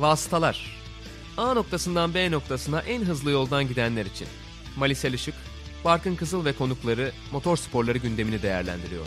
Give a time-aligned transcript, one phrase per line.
[0.00, 0.80] Vasıtalar
[1.36, 4.28] A noktasından B noktasına en hızlı yoldan gidenler için.
[4.76, 5.34] Malisel Işık,
[5.84, 9.06] Barkın Kızıl ve konukları motor sporları gündemini değerlendiriyor.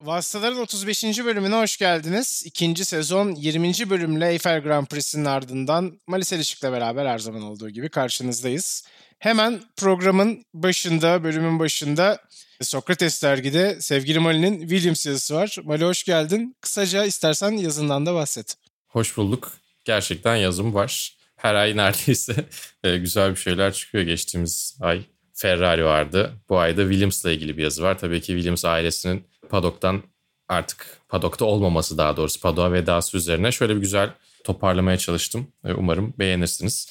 [0.00, 1.04] Vasıtaların 35.
[1.24, 2.42] bölümüne hoş geldiniz.
[2.46, 3.90] İkinci sezon 20.
[3.90, 8.84] bölümle Eiffel Grand Prix'sinin ardından Malisel Işık'la beraber her zaman olduğu gibi karşınızdayız.
[9.18, 12.18] Hemen programın başında, bölümün başında
[12.62, 15.56] Sokrates dergide sevgili Mali'nin Williams yazısı var.
[15.64, 16.56] Mali hoş geldin.
[16.60, 18.56] Kısaca istersen yazından da bahset.
[18.86, 19.52] Hoş bulduk.
[19.84, 21.16] Gerçekten yazım var.
[21.36, 22.44] Her ay neredeyse
[22.84, 24.04] e, güzel bir şeyler çıkıyor.
[24.04, 25.02] Geçtiğimiz ay
[25.34, 26.32] Ferrari vardı.
[26.48, 27.98] Bu ayda Williams'la ilgili bir yazı var.
[27.98, 30.02] Tabii ki Williams ailesinin padoktan
[30.48, 34.10] artık padokta olmaması daha doğrusu padoğa vedası üzerine şöyle bir güzel
[34.44, 35.52] toparlamaya çalıştım.
[35.64, 36.88] E, umarım beğenirsiniz.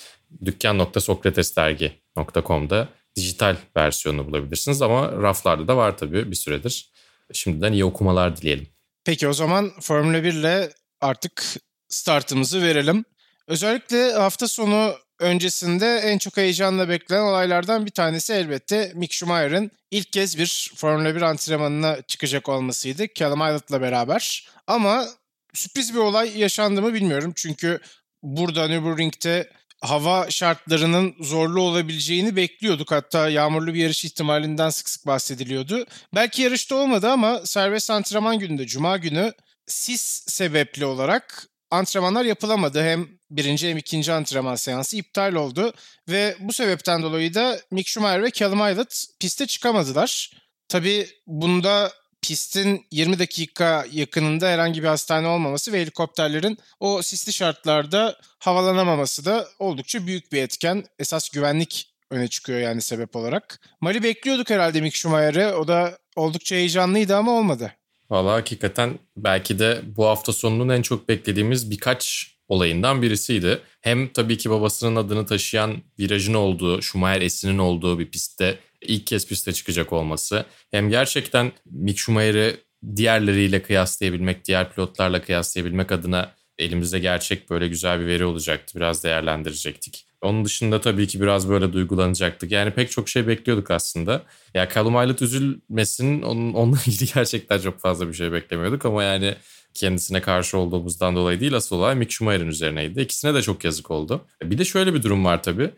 [2.17, 6.91] Dükkan.sokratesdergi.com'da dijital versiyonunu bulabilirsiniz ama raflarda da var tabii bir süredir.
[7.33, 8.67] Şimdiden iyi okumalar dileyelim.
[9.05, 10.69] Peki o zaman Formula 1 ile
[11.01, 11.43] artık
[11.89, 13.05] startımızı verelim.
[13.47, 20.13] Özellikle hafta sonu öncesinde en çok heyecanla beklenen olaylardan bir tanesi elbette Mick Schumacher'ın ilk
[20.13, 24.47] kez bir Formula 1 antrenmanına çıkacak olmasıydı Callum Ilot'la beraber.
[24.67, 25.05] Ama
[25.53, 27.33] sürpriz bir olay yaşandı mı bilmiyorum.
[27.35, 27.79] Çünkü
[28.23, 29.49] burada Nürburgring'de
[29.81, 32.91] hava şartlarının zorlu olabileceğini bekliyorduk.
[32.91, 35.85] Hatta yağmurlu bir yarış ihtimalinden sık sık bahsediliyordu.
[36.15, 39.33] Belki yarışta olmadı ama serbest antrenman gününde Cuma günü
[39.67, 42.83] sis sebepli olarak antrenmanlar yapılamadı.
[42.83, 45.73] Hem birinci hem ikinci antrenman seansı iptal oldu.
[46.09, 50.31] Ve bu sebepten dolayı da Mick Schumacher ve Callum Ilott piste çıkamadılar.
[50.67, 51.91] Tabii bunda
[52.27, 59.47] pistin 20 dakika yakınında herhangi bir hastane olmaması ve helikopterlerin o sisli şartlarda havalanamaması da
[59.59, 60.83] oldukça büyük bir etken.
[60.99, 63.59] Esas güvenlik öne çıkıyor yani sebep olarak.
[63.81, 65.55] Mali bekliyorduk herhalde Mick Schumacher'ı.
[65.55, 67.71] O da oldukça heyecanlıydı ama olmadı.
[68.09, 73.61] Valla hakikaten belki de bu hafta sonunun en çok beklediğimiz birkaç olayından birisiydi.
[73.81, 79.27] Hem tabii ki babasının adını taşıyan virajın olduğu, Schumacher esinin olduğu bir pistte ilk kez
[79.27, 80.45] piste çıkacak olması.
[80.71, 82.57] Hem gerçekten Mick Schumacher'i
[82.95, 88.75] diğerleriyle kıyaslayabilmek, diğer pilotlarla kıyaslayabilmek adına elimizde gerçek böyle güzel bir veri olacaktı.
[88.75, 90.05] Biraz değerlendirecektik.
[90.21, 92.51] Onun dışında tabii ki biraz böyle duygulanacaktık.
[92.51, 94.23] Yani pek çok şey bekliyorduk aslında.
[94.53, 99.35] Ya Callum Aylett üzülmesin onun, onunla ilgili gerçekten çok fazla bir şey beklemiyorduk ama yani
[99.73, 103.01] kendisine karşı olduğumuzdan dolayı değil asıl olay Mick Schumacher'in üzerineydi.
[103.01, 104.25] İkisine de çok yazık oldu.
[104.43, 105.71] Bir de şöyle bir durum var tabii.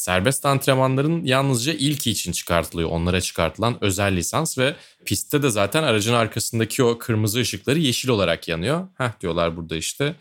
[0.00, 2.88] Serbest antrenmanların yalnızca ilki için çıkartılıyor.
[2.88, 4.74] Onlara çıkartılan özel lisans ve
[5.04, 8.88] pistte de zaten aracın arkasındaki o kırmızı ışıkları yeşil olarak yanıyor.
[8.98, 10.14] Heh diyorlar burada işte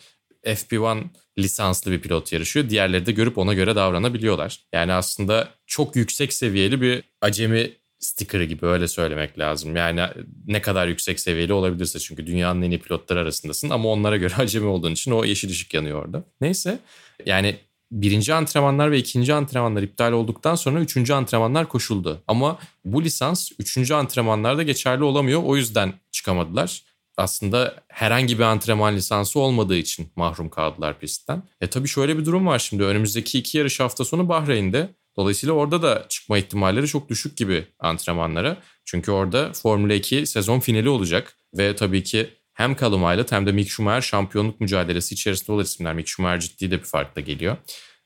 [0.45, 1.03] FP1
[1.37, 2.69] lisanslı bir pilot yarışıyor.
[2.69, 4.59] Diğerleri de görüp ona göre davranabiliyorlar.
[4.73, 9.75] Yani aslında çok yüksek seviyeli bir acemi sticker'ı gibi öyle söylemek lazım.
[9.75, 10.01] Yani
[10.47, 14.67] ne kadar yüksek seviyeli olabilirse çünkü dünyanın en iyi pilotları arasındasın ama onlara göre acemi
[14.67, 16.23] olduğun için o yeşil ışık yanıyor orada.
[16.41, 16.79] Neyse
[17.25, 17.55] yani
[17.91, 22.23] birinci antrenmanlar ve ikinci antrenmanlar iptal olduktan sonra üçüncü antrenmanlar koşuldu.
[22.27, 25.43] Ama bu lisans üçüncü antrenmanlarda geçerli olamıyor.
[25.43, 26.83] O yüzden çıkamadılar.
[27.17, 31.43] Aslında herhangi bir antrenman lisansı olmadığı için mahrum kaldılar pistten.
[31.61, 32.83] E tabii şöyle bir durum var şimdi.
[32.83, 34.89] Önümüzdeki iki yarış hafta sonu Bahreyn'de.
[35.17, 38.57] Dolayısıyla orada da çıkma ihtimalleri çok düşük gibi antrenmanlara.
[38.85, 41.37] Çünkü orada Formula 2 sezon finali olacak.
[41.57, 45.93] Ve tabii ki hem Callum Aylett hem de Mick Schumacher şampiyonluk mücadelesi içerisinde olan isimler.
[45.93, 47.57] Mick Schumacher ciddi de bir farkla geliyor.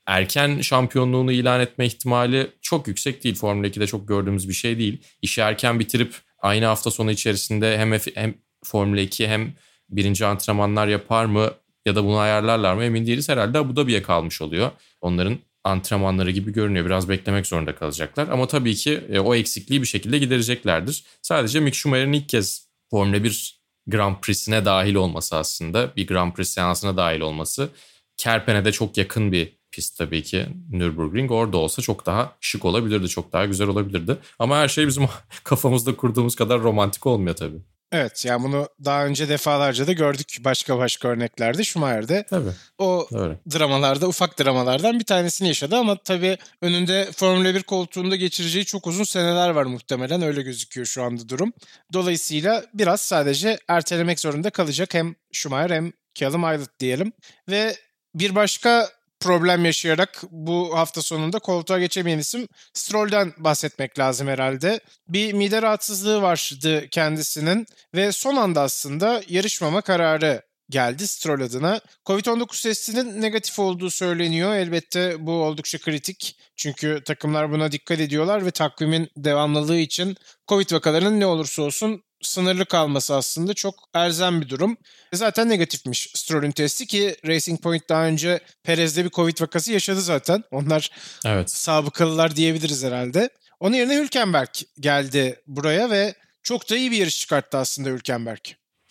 [0.06, 3.34] Erken şampiyonluğunu ilan etme ihtimali çok yüksek değil.
[3.34, 5.02] Formula 2'de çok gördüğümüz bir şey değil.
[5.22, 9.52] İşi erken bitirip aynı hafta sonu içerisinde hem, hem Formula 2 hem
[9.90, 11.50] birinci antrenmanlar yapar mı
[11.86, 13.28] ya da bunu ayarlarlar mı emin değiliz.
[13.28, 14.70] Herhalde Abu Dhabi'ye kalmış oluyor.
[15.00, 16.86] Onların antrenmanları gibi görünüyor.
[16.86, 18.28] Biraz beklemek zorunda kalacaklar.
[18.28, 21.04] Ama tabii ki e, o eksikliği bir şekilde gidereceklerdir.
[21.22, 23.53] Sadece Mick Schumacher'in ilk kez Formula 1
[23.86, 25.96] Grand Prix'sine dahil olması aslında.
[25.96, 27.68] Bir Grand Prix seansına dahil olması.
[28.16, 31.30] Kerpen'e de çok yakın bir pist tabii ki Nürburgring.
[31.30, 34.16] Orada olsa çok daha şık olabilirdi, çok daha güzel olabilirdi.
[34.38, 35.08] Ama her şey bizim
[35.44, 37.73] kafamızda kurduğumuz kadar romantik olmuyor tabii.
[37.94, 42.26] Evet yani bunu daha önce defalarca da gördük başka başka örneklerde Schumacher'de.
[42.30, 42.50] Tabii.
[42.78, 43.38] O Doğru.
[43.52, 49.04] dramalarda ufak dramalardan bir tanesini yaşadı ama tabii önünde Formula 1 koltuğunda geçireceği çok uzun
[49.04, 51.52] seneler var muhtemelen öyle gözüküyor şu anda durum.
[51.92, 57.12] Dolayısıyla biraz sadece ertelemek zorunda kalacak hem Schumacher hem Callum Ilott diyelim.
[57.48, 57.76] Ve
[58.14, 58.88] bir başka
[59.24, 64.80] problem yaşayarak bu hafta sonunda koltuğa geçemeyen isim Stroll'den bahsetmek lazım herhalde.
[65.08, 71.80] Bir mide rahatsızlığı vardı kendisinin ve son anda aslında yarışmama kararı geldi Stroll adına.
[72.06, 74.54] Covid-19 testinin negatif olduğu söyleniyor.
[74.54, 76.38] Elbette bu oldukça kritik.
[76.56, 80.16] Çünkü takımlar buna dikkat ediyorlar ve takvimin devamlılığı için
[80.48, 84.76] Covid vakalarının ne olursa olsun sınırlı kalması aslında çok elzem bir durum.
[85.12, 90.44] Zaten negatifmiş Stroll'ün testi ki Racing Point daha önce Perez'de bir Covid vakası yaşadı zaten.
[90.50, 90.90] Onlar
[91.26, 91.50] evet.
[91.50, 93.28] sabıkalılar diyebiliriz herhalde.
[93.60, 94.48] Onun yerine Hülkenberg
[94.80, 98.40] geldi buraya ve çok da iyi bir yarış çıkarttı aslında Hülkenberg.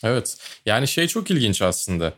[0.03, 0.37] Evet.
[0.65, 2.13] Yani şey çok ilginç aslında.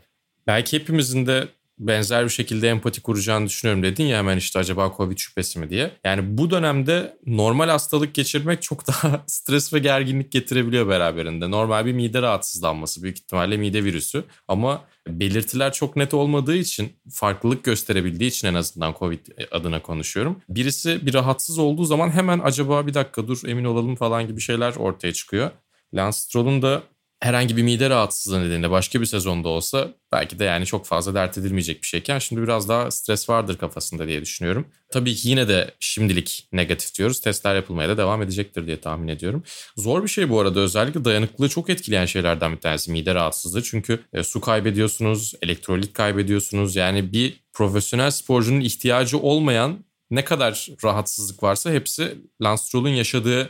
[0.47, 1.47] Belki hepimizin de
[1.79, 5.91] benzer bir şekilde empati kuracağını düşünüyorum dedin ya hemen işte acaba Covid şüphesi mi diye.
[6.03, 11.51] Yani bu dönemde normal hastalık geçirmek çok daha stres ve gerginlik getirebiliyor beraberinde.
[11.51, 17.63] Normal bir mide rahatsızlanması büyük ihtimalle mide virüsü ama belirtiler çok net olmadığı için farklılık
[17.63, 20.41] gösterebildiği için en azından Covid adına konuşuyorum.
[20.49, 24.75] Birisi bir rahatsız olduğu zaman hemen acaba bir dakika dur emin olalım falan gibi şeyler
[24.75, 25.51] ortaya çıkıyor.
[25.93, 26.83] Lance Stroll'un da
[27.25, 31.37] herhangi bir mide rahatsızlığı nedeniyle başka bir sezonda olsa belki de yani çok fazla dert
[31.37, 34.67] edilmeyecek bir şeyken şimdi biraz daha stres vardır kafasında diye düşünüyorum.
[34.91, 37.19] Tabii ki yine de şimdilik negatif diyoruz.
[37.19, 39.43] Testler yapılmaya da devam edecektir diye tahmin ediyorum.
[39.77, 43.63] Zor bir şey bu arada özellikle dayanıklılığı çok etkileyen şeylerden bir tanesi mide rahatsızlığı.
[43.63, 46.75] Çünkü e, su kaybediyorsunuz, elektrolit kaybediyorsunuz.
[46.75, 49.79] Yani bir profesyonel sporcunun ihtiyacı olmayan
[50.11, 53.49] ne kadar rahatsızlık varsa hepsi Lance Stroll'un yaşadığı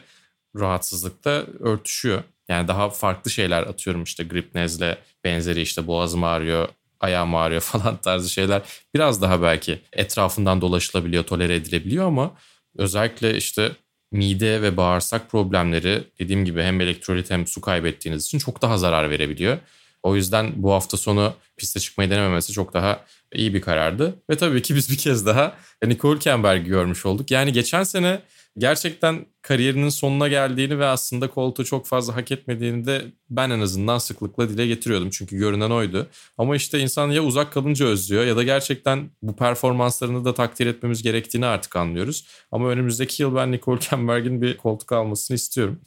[0.56, 2.24] rahatsızlıkta örtüşüyor.
[2.50, 6.70] Yani daha farklı şeyler atıyorum işte grip nezle benzeri işte boğazım ağrıyor,
[7.00, 8.62] ayağım ağrıyor falan tarzı şeyler
[8.94, 12.32] biraz daha belki etrafından dolaşılabiliyor, tolere edilebiliyor ama
[12.78, 13.72] özellikle işte
[14.12, 19.10] mide ve bağırsak problemleri dediğim gibi hem elektrolit hem su kaybettiğiniz için çok daha zarar
[19.10, 19.58] verebiliyor.
[20.04, 24.16] O yüzden bu hafta sonu piste çıkmayı denememesi çok daha iyi bir karardı.
[24.30, 25.56] Ve tabii ki biz bir kez daha
[25.86, 27.32] Nico Hülkenberg'i görmüş olduk.
[27.32, 28.20] Yani geçen sene
[28.58, 33.98] gerçekten kariyerinin sonuna geldiğini ve aslında koltuğu çok fazla hak etmediğini de ben en azından
[33.98, 35.10] sıklıkla dile getiriyordum.
[35.10, 36.08] Çünkü görünen oydu.
[36.38, 41.04] Ama işte insan ya uzak kalınca özlüyor ya da gerçekten bu performanslarını da takdir etmemiz
[41.04, 42.28] gerektiğini artık anlıyoruz.
[42.52, 45.82] Ama önümüzdeki yıl ben Nicole Kemberg'in bir koltuk almasını istiyorum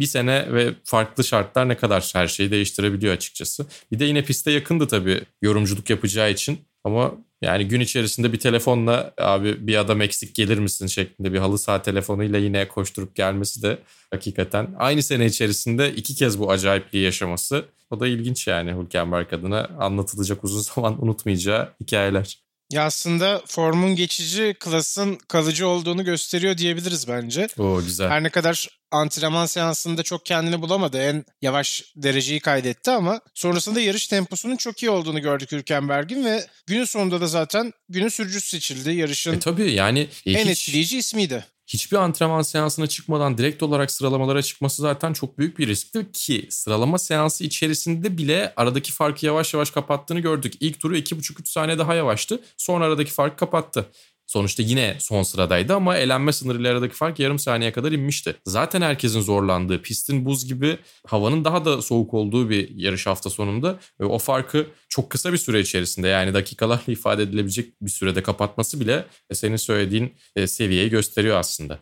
[0.00, 3.66] bir sene ve farklı şartlar ne kadar her şeyi değiştirebiliyor açıkçası.
[3.92, 6.58] Bir de yine piste yakındı tabii yorumculuk yapacağı için.
[6.84, 11.58] Ama yani gün içerisinde bir telefonla abi bir adam eksik gelir misin şeklinde bir halı
[11.58, 13.78] saha telefonuyla yine koşturup gelmesi de
[14.10, 19.68] hakikaten aynı sene içerisinde iki kez bu acayipliği yaşaması o da ilginç yani Hülkenberg adına
[19.78, 22.47] anlatılacak uzun zaman unutmayacağı hikayeler.
[22.70, 27.48] Ya aslında formun geçici, klasın kalıcı olduğunu gösteriyor diyebiliriz bence.
[27.58, 28.08] Oo güzel.
[28.08, 30.98] Her ne kadar antrenman seansında çok kendini bulamadı.
[30.98, 36.84] En yavaş dereceyi kaydetti ama sonrasında yarış temposunun çok iyi olduğunu gördük Hülkenberg'in ve günün
[36.84, 38.90] sonunda da zaten günün sürücüsü seçildi.
[38.90, 40.50] Yarışın e, tabii yani e, en hiç...
[40.50, 46.12] etkileyici ismiydi hiçbir antrenman seansına çıkmadan direkt olarak sıralamalara çıkması zaten çok büyük bir riskti
[46.12, 50.54] ki sıralama seansı içerisinde bile aradaki farkı yavaş yavaş kapattığını gördük.
[50.60, 52.40] İlk turu 2,5-3 saniye daha yavaştı.
[52.56, 53.86] Sonra aradaki farkı kapattı.
[54.28, 58.36] Sonuçta yine son sıradaydı ama elenme sınırıyla aradaki fark yarım saniye kadar inmişti.
[58.44, 63.78] Zaten herkesin zorlandığı, pistin buz gibi havanın daha da soğuk olduğu bir yarış hafta sonunda
[64.00, 68.80] ve o farkı çok kısa bir süre içerisinde yani dakikalarla ifade edilebilecek bir sürede kapatması
[68.80, 71.78] bile senin söylediğin e, seviyeyi gösteriyor aslında.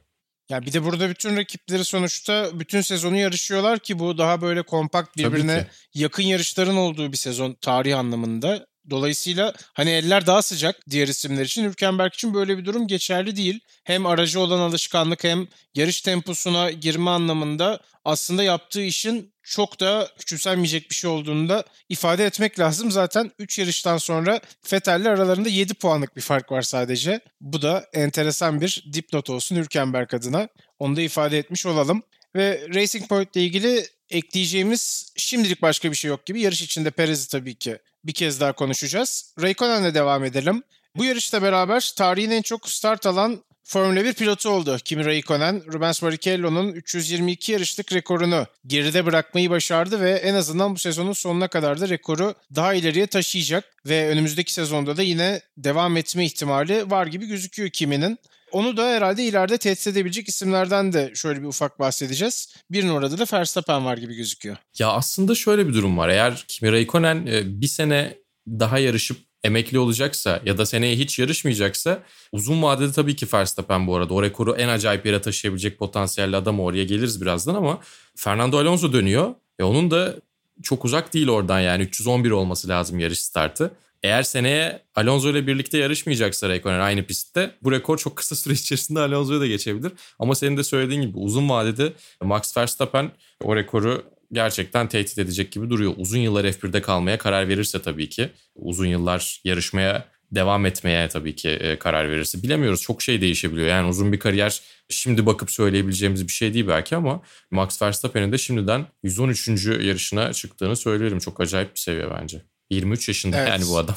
[0.49, 5.17] Ya bir de burada bütün rakipleri sonuçta bütün sezonu yarışıyorlar ki bu daha böyle kompakt
[5.17, 8.67] birbirine yakın yarışların olduğu bir sezon tarih anlamında.
[8.91, 11.65] Dolayısıyla hani eller daha sıcak diğer isimler için.
[11.65, 13.61] Hülkenberg için böyle bir durum geçerli değil.
[13.85, 20.91] Hem aracı olan alışkanlık hem yarış temposuna girme anlamında aslında yaptığı işin çok da küçümsenmeyecek
[20.91, 22.91] bir şey olduğunu da ifade etmek lazım.
[22.91, 24.41] Zaten 3 yarıştan sonra
[24.73, 27.21] Vettel'le aralarında 7 puanlık bir fark var sadece.
[27.41, 30.49] Bu da enteresan bir dipnot olsun Hülkenberg adına.
[30.79, 32.03] Onu da ifade etmiş olalım.
[32.37, 36.41] Ve Racing Point ile ilgili ekleyeceğimiz şimdilik başka bir şey yok gibi.
[36.41, 39.35] Yarış içinde Perez'i tabii ki bir kez daha konuşacağız.
[39.43, 40.63] Raikkonen'le devam edelim.
[40.97, 45.63] Bu yarışta beraber tarihin en çok start alan Formula 1 pilotu oldu Kimi Raikkonen.
[45.73, 51.81] Rubens Barrichello'nun 322 yarışlık rekorunu geride bırakmayı başardı ve en azından bu sezonun sonuna kadar
[51.81, 57.27] da rekoru daha ileriye taşıyacak ve önümüzdeki sezonda da yine devam etme ihtimali var gibi
[57.27, 58.19] gözüküyor Kimi'nin.
[58.57, 62.55] Onu da herhalde ileride tehdit edebilecek isimlerden de şöyle bir ufak bahsedeceğiz.
[62.71, 64.57] Bir numarada da Verstappen var gibi gözüküyor.
[64.79, 66.09] Ya aslında şöyle bir durum var.
[66.09, 68.15] Eğer Kimi Raikkonen e, bir sene
[68.49, 73.97] daha yarışıp emekli olacaksa ya da seneye hiç yarışmayacaksa uzun vadede tabii ki Verstappen bu
[73.97, 77.81] arada o rekoru en acayip yere taşıyabilecek potansiyelli adam oraya geliriz birazdan ama
[78.15, 80.15] Fernando Alonso dönüyor ve onun da
[80.63, 83.71] çok uzak değil oradan yani 311 olması lazım yarış startı.
[84.07, 89.01] Eğer seneye Alonso ile birlikte yarışmayacaksa Raikkonen aynı pistte bu rekor çok kısa süre içerisinde
[89.01, 89.93] Alonso'ya da geçebilir.
[90.19, 93.11] Ama senin de söylediğin gibi uzun vadede Max Verstappen
[93.43, 95.93] o rekoru gerçekten tehdit edecek gibi duruyor.
[95.97, 101.49] Uzun yıllar F1'de kalmaya karar verirse tabii ki uzun yıllar yarışmaya devam etmeye tabii ki
[101.49, 102.43] e, karar verirse.
[102.43, 103.69] Bilemiyoruz çok şey değişebiliyor.
[103.69, 108.39] Yani uzun bir kariyer şimdi bakıp söyleyebileceğimiz bir şey değil belki ama Max Verstappen'in de
[108.39, 109.49] şimdiden 113.
[109.67, 111.19] yarışına çıktığını söyleyelim.
[111.19, 112.56] Çok acayip bir seviye bence.
[112.71, 113.49] 23 yaşında evet.
[113.49, 113.97] yani bu adam.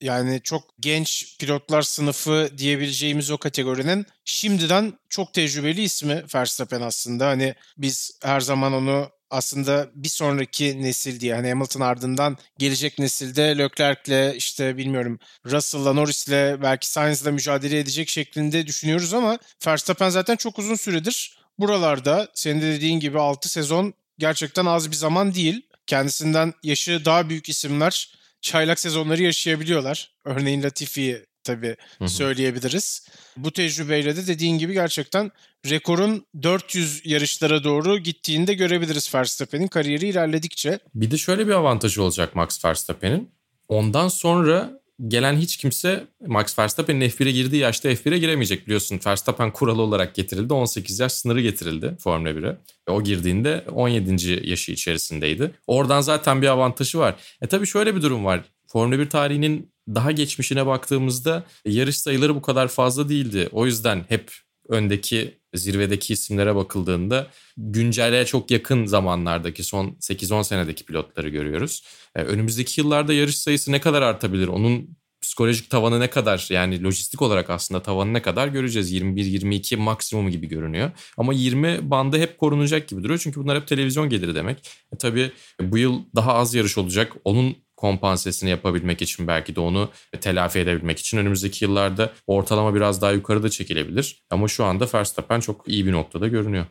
[0.00, 7.26] Yani çok genç pilotlar sınıfı diyebileceğimiz o kategorinin şimdiden çok tecrübeli ismi Verstappen aslında.
[7.26, 13.58] Hani biz her zaman onu aslında bir sonraki nesil diye hani Hamilton ardından gelecek nesilde
[13.58, 20.58] Leclerc'le işte bilmiyorum Russell'la Norris'le belki Sainz'la mücadele edecek şeklinde düşünüyoruz ama Verstappen zaten çok
[20.58, 25.65] uzun süredir buralarda senin de dediğin gibi 6 sezon gerçekten az bir zaman değil.
[25.86, 30.10] Kendisinden yaşı daha büyük isimler çaylak sezonları yaşayabiliyorlar.
[30.24, 32.08] Örneğin Latifi'yi tabii Hı-hı.
[32.08, 33.08] söyleyebiliriz.
[33.36, 35.30] Bu tecrübeyle de dediğin gibi gerçekten
[35.70, 40.78] rekorun 400 yarışlara doğru gittiğini de görebiliriz Verstappen'in kariyeri ilerledikçe.
[40.94, 43.30] Bir de şöyle bir avantajı olacak Max Verstappen'in.
[43.68, 49.00] Ondan sonra gelen hiç kimse Max Verstappen'in F1'e girdiği yaşta F1'e giremeyecek biliyorsun.
[49.06, 50.52] Verstappen kuralı olarak getirildi.
[50.52, 52.56] 18 yaş sınırı getirildi Formula 1'e.
[52.88, 54.40] O girdiğinde 17.
[54.50, 55.50] yaşı içerisindeydi.
[55.66, 57.14] Oradan zaten bir avantajı var.
[57.42, 58.44] E tabii şöyle bir durum var.
[58.66, 63.48] Formula 1 tarihinin daha geçmişine baktığımızda yarış sayıları bu kadar fazla değildi.
[63.52, 64.32] O yüzden hep
[64.68, 71.82] öndeki zirvedeki isimlere bakıldığında güncele çok yakın zamanlardaki son 8-10 senedeki pilotları görüyoruz.
[72.14, 74.48] Ee, önümüzdeki yıllarda yarış sayısı ne kadar artabilir?
[74.48, 78.92] Onun psikolojik tavanı ne kadar yani lojistik olarak aslında tavanı ne kadar göreceğiz.
[78.92, 80.90] 21-22 maksimum gibi görünüyor.
[81.16, 83.20] Ama 20 bandı hep korunacak gibi duruyor.
[83.22, 84.58] Çünkü bunlar hep televizyon geliri demek.
[84.92, 87.12] E tabii bu yıl daha az yarış olacak.
[87.24, 89.90] Onun kompansesini yapabilmek için belki de onu
[90.20, 94.22] telafi edebilmek için önümüzdeki yıllarda ortalama biraz daha yukarıda çekilebilir.
[94.30, 96.66] Ama şu anda Verstappen çok iyi bir noktada görünüyor.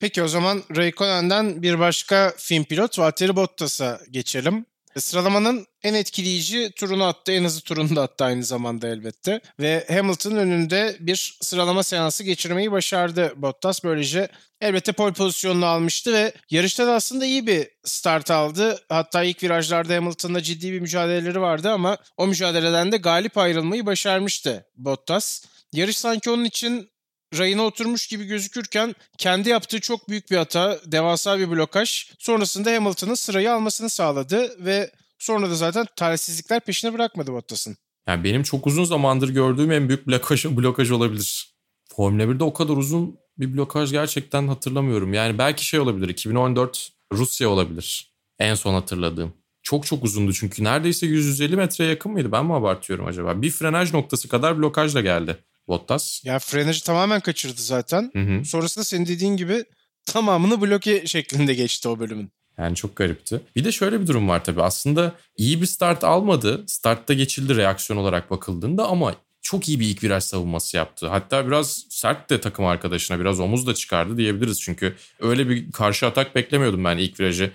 [0.00, 4.66] Peki o zaman Raikkonen'den bir başka film pilot Valtteri Bottas'a geçelim.
[5.00, 9.40] Sıralamanın en etkileyici turunu attı, en hızlı turunu da attı aynı zamanda elbette.
[9.60, 13.84] Ve Hamilton'ın önünde bir sıralama seansı geçirmeyi başardı Bottas.
[13.84, 14.28] Böylece
[14.60, 18.80] elbette pole pozisyonunu almıştı ve yarışta da aslında iyi bir start aldı.
[18.88, 24.66] Hatta ilk virajlarda Hamilton'la ciddi bir mücadeleleri vardı ama o mücadeleden de galip ayrılmayı başarmıştı
[24.76, 25.44] Bottas.
[25.72, 26.90] Yarış sanki onun için
[27.38, 32.12] rayına oturmuş gibi gözükürken kendi yaptığı çok büyük bir hata, devasa bir blokaj.
[32.18, 37.76] Sonrasında Hamilton'ın sırayı almasını sağladı ve sonra da zaten talihsizlikler peşine bırakmadı Bottas'ın.
[38.08, 41.54] Yani benim çok uzun zamandır gördüğüm en büyük blokaj, blokaj olabilir.
[41.96, 45.14] Formula 1'de o kadar uzun bir blokaj gerçekten hatırlamıyorum.
[45.14, 49.32] Yani belki şey olabilir 2014 Rusya olabilir en son hatırladığım.
[49.62, 53.42] Çok çok uzundu çünkü neredeyse 150 metreye yakın mıydı ben mi abartıyorum acaba?
[53.42, 55.36] Bir frenaj noktası kadar blokajla geldi.
[55.68, 56.24] Bottas.
[56.24, 58.10] Ya frenajı tamamen kaçırdı zaten.
[58.12, 58.44] Hı hı.
[58.44, 59.64] Sonrasında senin dediğin gibi
[60.06, 62.30] tamamını bloke şeklinde geçti o bölümün.
[62.58, 63.40] Yani çok garipti.
[63.56, 64.62] Bir de şöyle bir durum var tabii.
[64.62, 66.64] Aslında iyi bir start almadı.
[66.66, 71.08] Startta geçildi reaksiyon olarak bakıldığında ama çok iyi bir ilk viraj savunması yaptı.
[71.08, 74.60] Hatta biraz sert de takım arkadaşına biraz omuz da çıkardı diyebiliriz.
[74.60, 77.50] Çünkü öyle bir karşı atak beklemiyordum ben ilk virajı.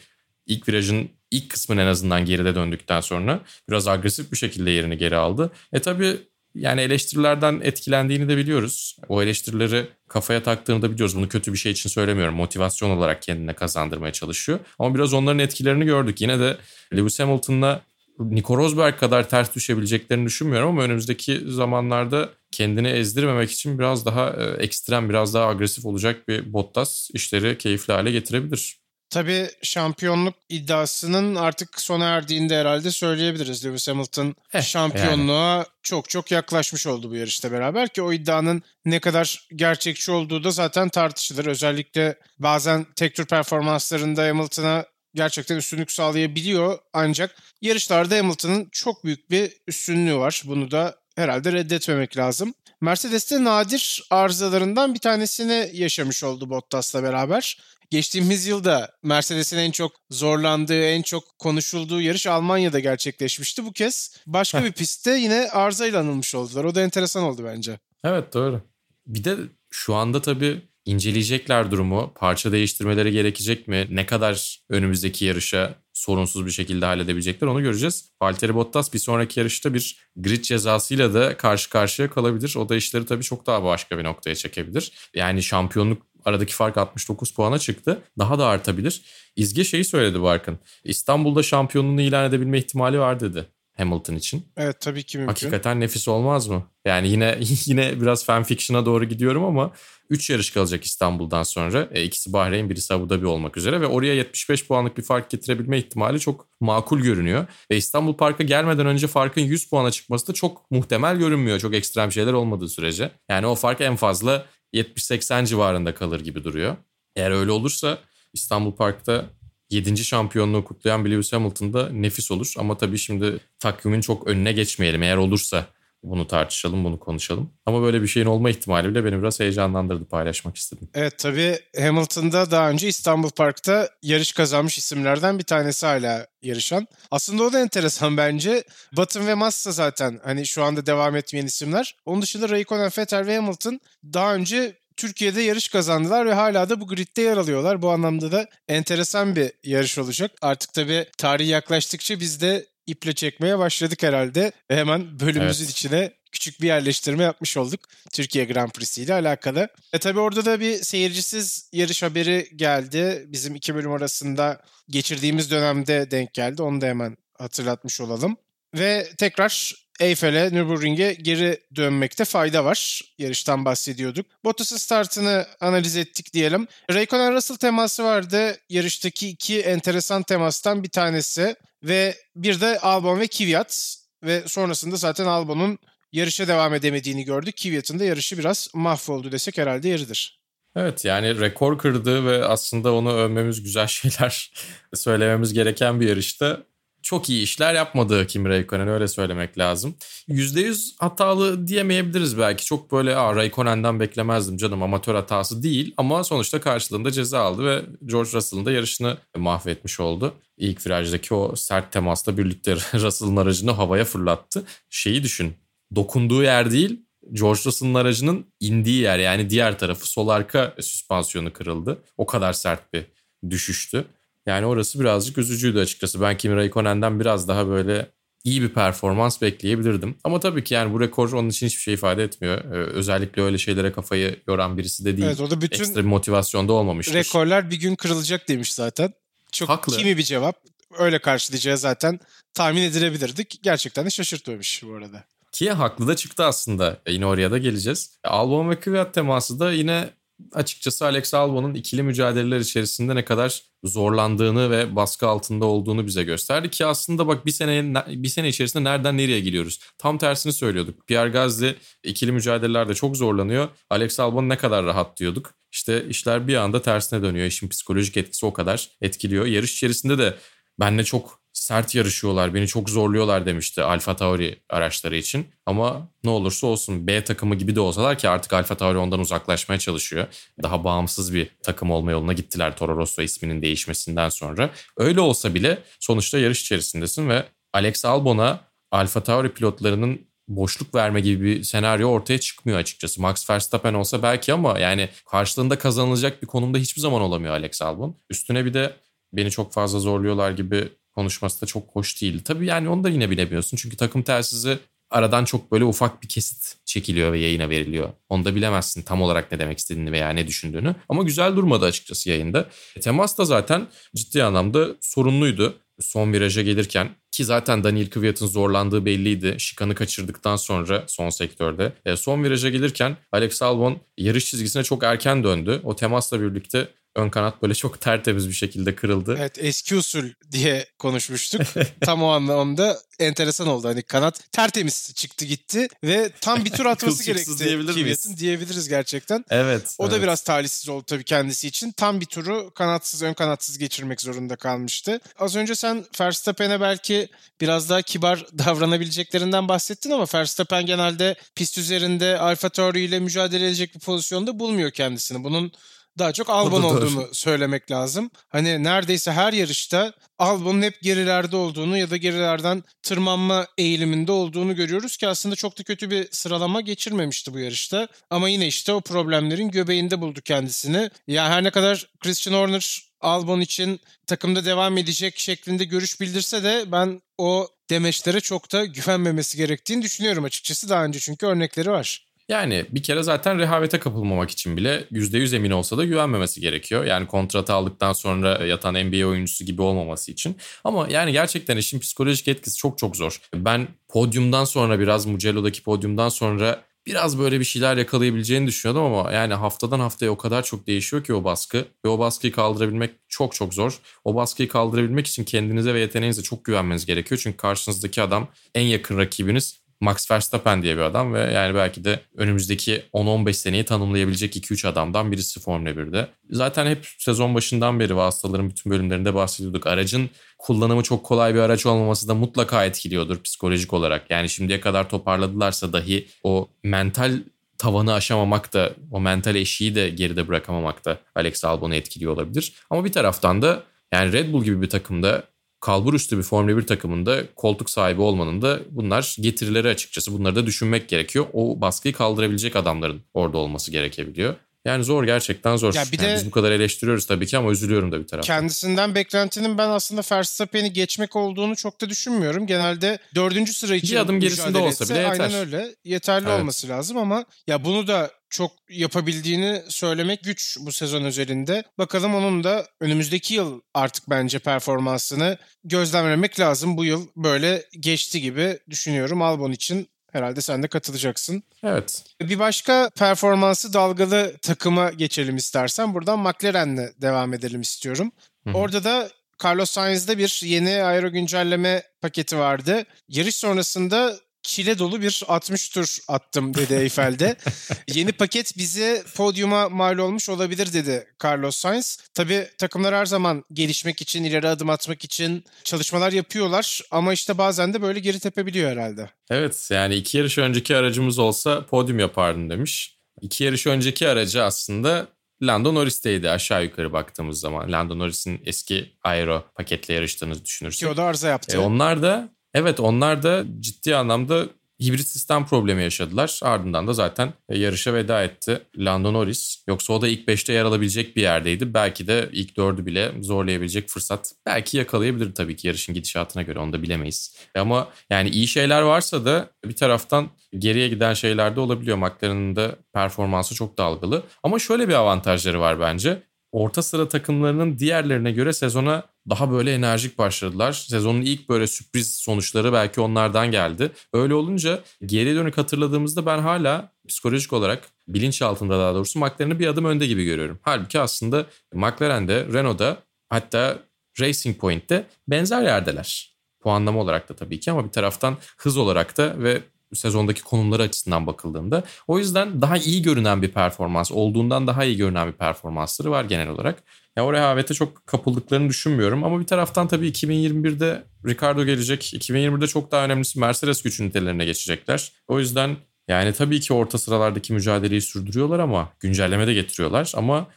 [0.45, 5.15] İlk virajın ilk kısmını en azından geride döndükten sonra biraz agresif bir şekilde yerini geri
[5.15, 5.51] aldı.
[5.73, 6.17] E tabii
[6.55, 8.97] yani eleştirilerden etkilendiğini de biliyoruz.
[9.09, 11.15] O eleştirileri kafaya taktığını da biliyoruz.
[11.15, 12.35] Bunu kötü bir şey için söylemiyorum.
[12.35, 14.59] Motivasyon olarak kendine kazandırmaya çalışıyor.
[14.79, 16.21] Ama biraz onların etkilerini gördük.
[16.21, 16.57] Yine de
[16.95, 17.81] Lewis Hamilton'la
[18.19, 24.63] Nico Rosberg kadar ters düşebileceklerini düşünmüyorum ama önümüzdeki zamanlarda kendini ezdirmemek için biraz daha e,
[24.63, 28.82] ekstrem, biraz daha agresif olacak bir Bottas işleri keyifli hale getirebilir.
[29.13, 33.65] Tabii şampiyonluk iddiasının artık sona erdiğinde herhalde söyleyebiliriz.
[33.65, 35.65] Lewis Hamilton eh, şampiyonluğa yani.
[35.83, 40.51] çok çok yaklaşmış oldu bu yarışta beraber ki o iddianın ne kadar gerçekçi olduğu da
[40.51, 41.45] zaten tartışılır.
[41.45, 49.51] Özellikle bazen tek tur performanslarında Hamilton'a gerçekten üstünlük sağlayabiliyor ancak yarışlarda Hamilton'ın çok büyük bir
[49.67, 50.41] üstünlüğü var.
[50.45, 52.53] Bunu da herhalde reddetmemek lazım.
[52.81, 57.57] Mercedes'te nadir arızalarından bir tanesini yaşamış oldu Bottas'la beraber.
[57.93, 63.65] Geçtiğimiz yılda Mercedes'in en çok zorlandığı, en çok konuşulduğu yarış Almanya'da gerçekleşmişti.
[63.65, 66.63] Bu kez başka bir pistte yine arızayla anılmış oldular.
[66.63, 67.79] O da enteresan oldu bence.
[68.03, 68.61] Evet doğru.
[69.07, 69.37] Bir de
[69.71, 72.13] şu anda tabii inceleyecekler durumu.
[72.15, 73.87] Parça değiştirmeleri gerekecek mi?
[73.89, 78.09] Ne kadar önümüzdeki yarışa sorunsuz bir şekilde halledebilecekler onu göreceğiz.
[78.21, 82.55] Valtteri Bottas bir sonraki yarışta bir grid cezasıyla da karşı karşıya kalabilir.
[82.55, 84.91] O da işleri tabii çok daha başka bir noktaya çekebilir.
[85.15, 88.01] Yani şampiyonluk aradaki fark 69 puana çıktı.
[88.19, 89.01] Daha da artabilir.
[89.35, 90.59] İzge şeyi söyledi Barkın.
[90.83, 93.47] İstanbul'da şampiyonluğunu ilan edebilme ihtimali var dedi.
[93.77, 94.45] Hamilton için.
[94.57, 95.33] Evet tabii ki mümkün.
[95.33, 96.63] Hakikaten nefis olmaz mı?
[96.85, 99.71] Yani yine yine biraz fanfiction'a doğru gidiyorum ama
[100.09, 101.87] 3 yarış kalacak İstanbul'dan sonra.
[101.91, 105.77] E, ikisi Bahreyn, birisi Abu Dhabi olmak üzere ve oraya 75 puanlık bir fark getirebilme
[105.77, 107.45] ihtimali çok makul görünüyor.
[107.71, 111.59] Ve İstanbul Park'a gelmeden önce farkın 100 puana çıkması da çok muhtemel görünmüyor.
[111.59, 113.11] Çok ekstrem şeyler olmadığı sürece.
[113.29, 116.75] Yani o fark en fazla 70-80 civarında kalır gibi duruyor.
[117.15, 117.97] Eğer öyle olursa
[118.33, 119.25] İstanbul Park'ta
[119.69, 119.97] 7.
[119.97, 122.53] şampiyonluğu kutlayan bir Lewis Hamilton da nefis olur.
[122.57, 125.03] Ama tabii şimdi takvimin çok önüne geçmeyelim.
[125.03, 125.65] Eğer olursa
[126.03, 127.53] bunu tartışalım, bunu konuşalım.
[127.65, 130.89] Ama böyle bir şeyin olma ihtimali bile beni biraz heyecanlandırdı, paylaşmak istedim.
[130.93, 136.87] Evet tabii Hamilton'da daha önce İstanbul Park'ta yarış kazanmış isimlerden bir tanesi hala yarışan.
[137.11, 138.63] Aslında o da enteresan bence.
[138.97, 141.95] Button ve Massa zaten hani şu anda devam etmeyen isimler.
[142.05, 143.79] Onun dışında Raikkonen, Vettel ve Hamilton
[144.13, 147.81] daha önce Türkiye'de yarış kazandılar ve hala da bu gridde yer alıyorlar.
[147.81, 150.31] Bu anlamda da enteresan bir yarış olacak.
[150.41, 154.51] Artık tabii tarih yaklaştıkça biz de iple çekmeye başladık herhalde.
[154.71, 155.71] Ve hemen bölümümüzün evet.
[155.71, 157.79] içine küçük bir yerleştirme yapmış olduk.
[158.13, 159.67] Türkiye Grand Prix ile alakalı.
[159.93, 163.25] E tabi orada da bir seyircisiz yarış haberi geldi.
[163.27, 166.61] Bizim iki bölüm arasında geçirdiğimiz dönemde denk geldi.
[166.61, 168.37] Onu da hemen hatırlatmış olalım.
[168.75, 173.01] Ve tekrar Eyfel'e, Nürburgring'e geri dönmekte fayda var.
[173.17, 174.25] Yarıştan bahsediyorduk.
[174.43, 176.67] Bottas'ın startını analiz ettik diyelim.
[176.93, 178.57] Raikkonen Russell teması vardı.
[178.69, 181.55] Yarıştaki iki enteresan temastan bir tanesi.
[181.83, 183.97] Ve bir de Albon ve Kvyat.
[184.23, 185.79] Ve sonrasında zaten Albon'un
[186.11, 187.57] yarışa devam edemediğini gördük.
[187.57, 190.43] Kvyat'ın da yarışı biraz mahvoldu desek herhalde yeridir.
[190.75, 194.51] Evet yani rekor kırdı ve aslında onu övmemiz güzel şeyler
[194.93, 196.63] söylememiz gereken bir yarışta
[197.03, 199.95] çok iyi işler yapmadı Kimi Raikkonen öyle söylemek lazım.
[200.27, 202.65] %100 hatalı diyemeyebiliriz belki.
[202.65, 207.81] Çok böyle Aa, Raikkonen'den beklemezdim canım amatör hatası değil ama sonuçta karşılığında ceza aldı ve
[208.05, 210.33] George Russell'ın da yarışını mahvetmiş oldu.
[210.57, 214.63] İlk virajdaki o sert temasla birlikte Russell'ın aracını havaya fırlattı.
[214.89, 215.53] Şeyi düşün
[215.95, 216.99] dokunduğu yer değil
[217.31, 221.97] George Russell'ın aracının indiği yer yani diğer tarafı sol arka süspansiyonu kırıldı.
[222.17, 223.05] O kadar sert bir
[223.49, 224.05] düşüştü.
[224.45, 226.21] Yani orası birazcık üzücüydü açıkçası.
[226.21, 228.11] Ben Kimi Raikkonen'den biraz daha böyle
[228.43, 230.15] iyi bir performans bekleyebilirdim.
[230.23, 232.57] Ama tabii ki yani bu rekor onun için hiçbir şey ifade etmiyor.
[232.57, 235.27] Ee, özellikle öyle şeylere kafayı yoran birisi de değil.
[235.27, 237.13] Evet, o da bütün Ekstra bir motivasyonda olmamıştır.
[237.13, 239.13] Rekorlar bir gün kırılacak demiş zaten.
[239.51, 239.97] Çok Haklı.
[239.97, 240.55] kimi bir cevap.
[240.97, 242.19] Öyle karşılayacağı zaten
[242.53, 243.59] tahmin edilebilirdik.
[243.63, 245.23] Gerçekten de şaşırtmamış bu arada.
[245.51, 247.01] Ki haklı da çıktı aslında.
[247.05, 248.17] E, yine oraya da geleceğiz.
[248.23, 250.09] Albon ve Kvyat teması da yine
[250.53, 256.69] açıkçası Alex Albon'un ikili mücadeleler içerisinde ne kadar zorlandığını ve baskı altında olduğunu bize gösterdi
[256.69, 259.79] ki aslında bak bir sene bir sene içerisinde nereden nereye gidiyoruz.
[259.97, 261.07] Tam tersini söylüyorduk.
[261.07, 263.69] Pierre Gasly ikili mücadelelerde çok zorlanıyor.
[263.89, 265.53] Alex Albon ne kadar rahat diyorduk.
[265.71, 267.45] İşte işler bir anda tersine dönüyor.
[267.45, 269.45] İşin psikolojik etkisi o kadar etkiliyor.
[269.45, 270.37] Yarış içerisinde de
[270.79, 275.47] benle çok sert yarışıyorlar, beni çok zorluyorlar demişti Alfa Tauri araçları için.
[275.65, 279.79] Ama ne olursa olsun B takımı gibi de olsalar ki artık Alfa Tauri ondan uzaklaşmaya
[279.79, 280.27] çalışıyor.
[280.63, 284.69] Daha bağımsız bir takım olma yoluna gittiler Toro Rosso isminin değişmesinden sonra.
[284.97, 288.59] Öyle olsa bile sonuçta yarış içerisindesin ve Alex Albon'a
[288.91, 293.21] Alfa Tauri pilotlarının boşluk verme gibi bir senaryo ortaya çıkmıyor açıkçası.
[293.21, 298.15] Max Verstappen olsa belki ama yani karşılığında kazanılacak bir konumda hiçbir zaman olamıyor Alex Albon.
[298.29, 298.93] Üstüne bir de
[299.33, 302.41] beni çok fazla zorluyorlar gibi konuşması da çok hoş değil.
[302.43, 303.77] Tabii yani onu da yine bilemiyorsun.
[303.77, 308.09] Çünkü takım telsizi aradan çok böyle ufak bir kesit çekiliyor ve yayına veriliyor.
[308.29, 310.95] Onu da bilemezsin tam olarak ne demek istediğini veya ne düşündüğünü.
[311.09, 312.69] Ama güzel durmadı açıkçası yayında.
[312.95, 319.05] E, temas da zaten ciddi anlamda sorunluydu son viraja gelirken ki zaten Daniel Kvyat'ın zorlandığı
[319.05, 319.55] belliydi.
[319.57, 321.93] Şikanı kaçırdıktan sonra son sektörde.
[322.05, 325.81] E, son viraja gelirken Alex Albon yarış çizgisine çok erken döndü.
[325.83, 329.35] O temasla birlikte ön kanat böyle çok tertemiz bir şekilde kırıldı.
[329.39, 331.61] Evet eski usul diye konuşmuştuk.
[332.01, 333.87] tam o anlamda enteresan oldu.
[333.87, 337.59] Hani kanat tertemiz çıktı gitti ve tam bir tur atması gerekti.
[337.59, 338.37] diyebilir miyiz?
[338.37, 339.45] Diyebiliriz gerçekten.
[339.49, 339.95] Evet.
[339.97, 340.15] O evet.
[340.15, 341.91] da biraz talihsiz oldu tabii kendisi için.
[341.91, 345.19] Tam bir turu kanatsız ön kanatsız geçirmek zorunda kalmıştı.
[345.39, 347.29] Az önce sen Verstappen'e belki
[347.61, 353.95] biraz daha kibar davranabileceklerinden bahsettin ama Verstappen genelde pist üzerinde Alfa Tauri ile mücadele edecek
[353.95, 355.43] bir pozisyonda bulmuyor kendisini.
[355.43, 355.71] Bunun
[356.19, 358.31] daha çok Albon olduğunu söylemek lazım.
[358.49, 365.17] Hani neredeyse her yarışta Albon'un hep gerilerde olduğunu ya da gerilerden tırmanma eğiliminde olduğunu görüyoruz
[365.17, 368.07] ki aslında çok da kötü bir sıralama geçirmemişti bu yarışta.
[368.29, 371.09] Ama yine işte o problemlerin göbeğinde buldu kendisini.
[371.27, 376.91] Yani her ne kadar Christian Horner Albon için takımda devam edecek şeklinde görüş bildirse de
[376.91, 382.25] ben o demeçlere çok da güvenmemesi gerektiğini düşünüyorum açıkçası daha önce çünkü örnekleri var.
[382.49, 387.05] Yani bir kere zaten rehavete kapılmamak için bile %100 emin olsa da güvenmemesi gerekiyor.
[387.05, 390.57] Yani kontratı aldıktan sonra yatan NBA oyuncusu gibi olmaması için.
[390.83, 393.41] Ama yani gerçekten işin psikolojik etkisi çok çok zor.
[393.55, 399.53] Ben podyumdan sonra biraz Mugello'daki podyumdan sonra biraz böyle bir şeyler yakalayabileceğini düşünüyordum ama yani
[399.53, 403.73] haftadan haftaya o kadar çok değişiyor ki o baskı ve o baskıyı kaldırabilmek çok çok
[403.73, 403.99] zor.
[404.23, 407.41] O baskıyı kaldırabilmek için kendinize ve yeteneğinize çok güvenmeniz gerekiyor.
[407.43, 412.19] Çünkü karşınızdaki adam en yakın rakibiniz Max Verstappen diye bir adam ve yani belki de
[412.37, 416.27] önümüzdeki 10-15 seneyi tanımlayabilecek 2-3 adamdan birisi Formula 1'de.
[416.49, 419.87] Zaten hep sezon başından beri vasıtaların bütün bölümlerinde bahsediyorduk.
[419.87, 424.31] Aracın kullanımı çok kolay bir araç olmaması da mutlaka etkiliyordur psikolojik olarak.
[424.31, 427.39] Yani şimdiye kadar toparladılarsa dahi o mental
[427.77, 432.73] tavanı aşamamak da o mental eşiği de geride bırakamamak da Alex Albon'u etkiliyor olabilir.
[432.89, 435.43] Ama bir taraftan da yani Red Bull gibi bir takımda
[435.83, 440.33] kalbur üstü bir Formula 1 takımında koltuk sahibi olmanın da bunlar getirileri açıkçası.
[440.33, 441.45] Bunları da düşünmek gerekiyor.
[441.53, 444.55] O baskıyı kaldırabilecek adamların orada olması gerekebiliyor.
[444.85, 445.93] Yani zor gerçekten zor.
[445.93, 448.55] Ya bir yani de biz bu kadar eleştiriyoruz tabii ki ama üzülüyorum da bir taraftan.
[448.55, 452.67] Kendisinden beklentinin ben aslında Verstappen'i geçmek olduğunu çok da düşünmüyorum.
[452.67, 455.39] Genelde dördüncü sıra için bir adım gerisinde olsa bile yeter.
[455.39, 455.95] Aynen öyle.
[456.03, 456.59] Yeterli evet.
[456.59, 461.83] olması lazım ama ya bunu da çok yapabildiğini söylemek güç bu sezon özelinde.
[461.97, 466.97] Bakalım onun da önümüzdeki yıl artık bence performansını gözlemlemek lazım.
[466.97, 470.07] Bu yıl böyle geçti gibi düşünüyorum Albon için.
[470.33, 471.63] Herhalde sen de katılacaksın.
[471.83, 472.23] Evet.
[472.41, 476.13] Bir başka performansı dalgalı takıma geçelim istersen.
[476.13, 478.31] Buradan McLaren'le devam edelim istiyorum.
[478.63, 478.73] Hı-hı.
[478.73, 479.29] Orada da
[479.63, 483.03] Carlos Sainz'de bir yeni aero güncelleme paketi vardı.
[483.29, 487.55] Yarış sonrasında çile dolu bir 60 tur attım dedi Eyfel'de.
[488.13, 492.19] Yeni paket bize podyuma mal olmuş olabilir dedi Carlos Sainz.
[492.33, 497.93] Tabii takımlar her zaman gelişmek için, ileri adım atmak için çalışmalar yapıyorlar ama işte bazen
[497.93, 499.29] de böyle geri tepebiliyor herhalde.
[499.49, 503.17] Evet yani iki yarış önceki aracımız olsa podyum yapardın demiş.
[503.41, 505.27] İki yarış önceki aracı aslında
[505.61, 507.91] Lando Norris'teydi aşağı yukarı baktığımız zaman.
[507.91, 510.99] Lando Norris'in eski aero paketle yarıştığını düşünürsek.
[510.99, 511.77] Ki o da arıza yaptı.
[511.77, 514.67] E onlar da Evet onlar da ciddi anlamda
[515.01, 516.59] hibrit sistem problemi yaşadılar.
[516.63, 519.83] Ardından da zaten yarışa veda etti Lando Norris.
[519.87, 521.93] Yoksa o da ilk 5'te yer alabilecek bir yerdeydi.
[521.93, 526.93] Belki de ilk 4'ü bile zorlayabilecek fırsat belki yakalayabilir tabii ki yarışın gidişatına göre onu
[526.93, 527.55] da bilemeyiz.
[527.75, 532.17] Ama yani iyi şeyler varsa da bir taraftan geriye giden şeyler de olabiliyor.
[532.17, 534.43] McLaren'ın da performansı çok dalgalı.
[534.63, 540.37] Ama şöyle bir avantajları var bence orta sıra takımlarının diğerlerine göre sezona daha böyle enerjik
[540.37, 540.91] başladılar.
[540.91, 544.11] Sezonun ilk böyle sürpriz sonuçları belki onlardan geldi.
[544.33, 549.87] Öyle olunca geri dönük hatırladığımızda ben hala psikolojik olarak bilinç altında daha doğrusu McLaren'ı bir
[549.87, 550.79] adım önde gibi görüyorum.
[550.81, 553.17] Halbuki aslında McLaren'de, Renault'da
[553.49, 553.99] hatta
[554.39, 556.53] Racing Point'te benzer yerdeler.
[556.81, 559.81] Puanlama olarak da tabii ki ama bir taraftan hız olarak da ve
[560.15, 562.03] sezondaki konumları açısından bakıldığında.
[562.27, 566.67] O yüzden daha iyi görünen bir performans, olduğundan daha iyi görünen bir performansları var genel
[566.67, 567.03] olarak.
[567.35, 572.33] Ya o rehavete çok kapıldıklarını düşünmüyorum ama bir taraftan tabii 2021'de Ricardo gelecek.
[572.33, 575.31] 2021'de çok daha önemlisi Mercedes güç ünitelerine geçecekler.
[575.47, 575.97] O yüzden
[576.27, 580.67] yani tabii ki orta sıralardaki mücadeleyi sürdürüyorlar ama güncelleme de getiriyorlar ama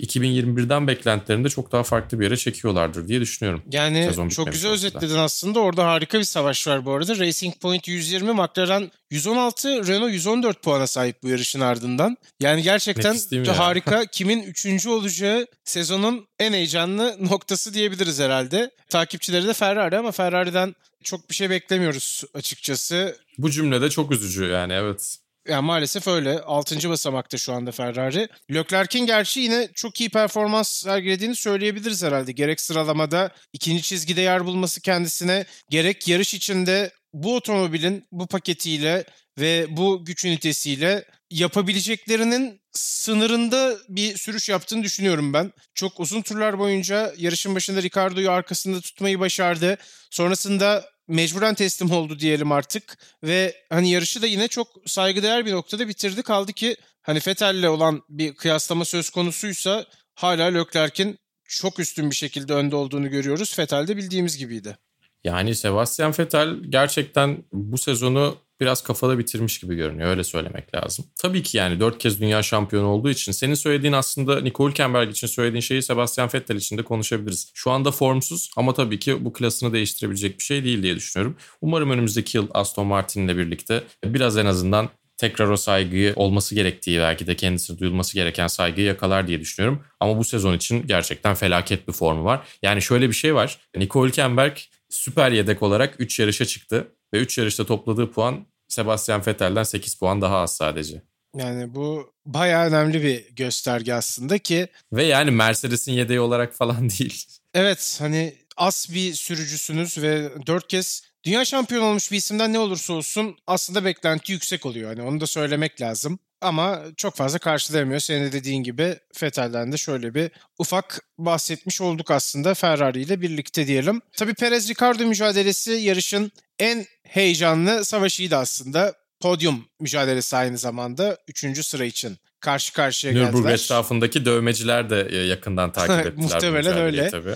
[0.00, 3.62] 2021'den beklentilerinde çok daha farklı bir yere çekiyorlardır diye düşünüyorum.
[3.72, 5.60] Yani Sezon çok güzel özetledin aslında.
[5.60, 7.18] Orada harika bir savaş var bu arada.
[7.18, 12.16] Racing Point 120, McLaren 116, Renault 114 puana sahip bu yarışın ardından.
[12.40, 14.06] Yani gerçekten harika.
[14.12, 18.70] Kimin üçüncü olacağı sezonun en heyecanlı noktası diyebiliriz herhalde.
[18.88, 23.16] Takipçileri de Ferrari ama Ferrari'den çok bir şey beklemiyoruz açıkçası.
[23.38, 25.16] Bu cümlede çok üzücü yani evet.
[25.50, 26.40] Yani maalesef öyle.
[26.40, 28.28] Altıncı basamakta şu anda Ferrari.
[28.54, 32.32] Leclerc'in gerçi yine çok iyi performans sergilediğini söyleyebiliriz herhalde.
[32.32, 39.04] Gerek sıralamada ikinci çizgide yer bulması kendisine gerek yarış içinde bu otomobilin bu paketiyle
[39.38, 45.52] ve bu güç ünitesiyle yapabileceklerinin sınırında bir sürüş yaptığını düşünüyorum ben.
[45.74, 49.78] Çok uzun turlar boyunca yarışın başında Ricardo'yu arkasında tutmayı başardı.
[50.10, 55.88] Sonrasında mecburen teslim oldu diyelim artık ve hani yarışı da yine çok saygıdeğer bir noktada
[55.88, 56.22] bitirdi.
[56.22, 62.52] Kaldı ki hani Fettel'le olan bir kıyaslama söz konusuysa hala Leclerc'in çok üstün bir şekilde
[62.52, 63.54] önde olduğunu görüyoruz.
[63.54, 64.78] Fettel de bildiğimiz gibiydi.
[65.24, 70.08] Yani Sebastian Vettel gerçekten bu sezonu biraz kafada bitirmiş gibi görünüyor.
[70.08, 71.04] Öyle söylemek lazım.
[71.22, 75.26] Tabii ki yani dört kez dünya şampiyonu olduğu için senin söylediğin aslında Nico Hülkenberg için
[75.26, 77.50] söylediğin şeyi Sebastian Vettel için de konuşabiliriz.
[77.54, 81.36] Şu anda formsuz ama tabii ki bu klasını değiştirebilecek bir şey değil diye düşünüyorum.
[81.60, 84.88] Umarım önümüzdeki yıl Aston Martin ile birlikte biraz en azından
[85.20, 89.84] tekrar o saygıyı olması gerektiği belki de kendisine duyulması gereken saygıyı yakalar diye düşünüyorum.
[90.00, 92.40] Ama bu sezon için gerçekten felaket bir formu var.
[92.62, 93.58] Yani şöyle bir şey var.
[93.76, 94.56] Nico Hülkenberg
[94.88, 100.20] süper yedek olarak 3 yarışa çıktı ve 3 yarışta topladığı puan Sebastian Vettel'den 8 puan
[100.22, 101.02] daha az sadece.
[101.36, 104.68] Yani bu bayağı önemli bir gösterge aslında ki.
[104.92, 107.26] Ve yani Mercedes'in yedeği olarak falan değil.
[107.54, 112.92] Evet hani az bir sürücüsünüz ve dört kez dünya şampiyonu olmuş bir isimden ne olursa
[112.92, 114.88] olsun aslında beklenti yüksek oluyor.
[114.88, 116.18] Hani onu da söylemek lazım.
[116.40, 118.00] Ama çok fazla karşılayamıyor.
[118.00, 123.66] Senin de dediğin gibi Vettel'den de şöyle bir ufak bahsetmiş olduk aslında Ferrari ile birlikte
[123.66, 124.00] diyelim.
[124.16, 128.94] Tabii Perez-Ricardo mücadelesi yarışın en heyecanlı savaşıydı aslında.
[129.20, 131.66] Podyum mücadelesi aynı zamanda 3.
[131.66, 133.54] sıra için karşı karşıya Nürburgring geldiler.
[133.64, 136.14] etrafındaki dövmeciler de e, yakından takip ettiler.
[136.16, 137.10] Muhtemelen öyle.
[137.10, 137.34] Tabii.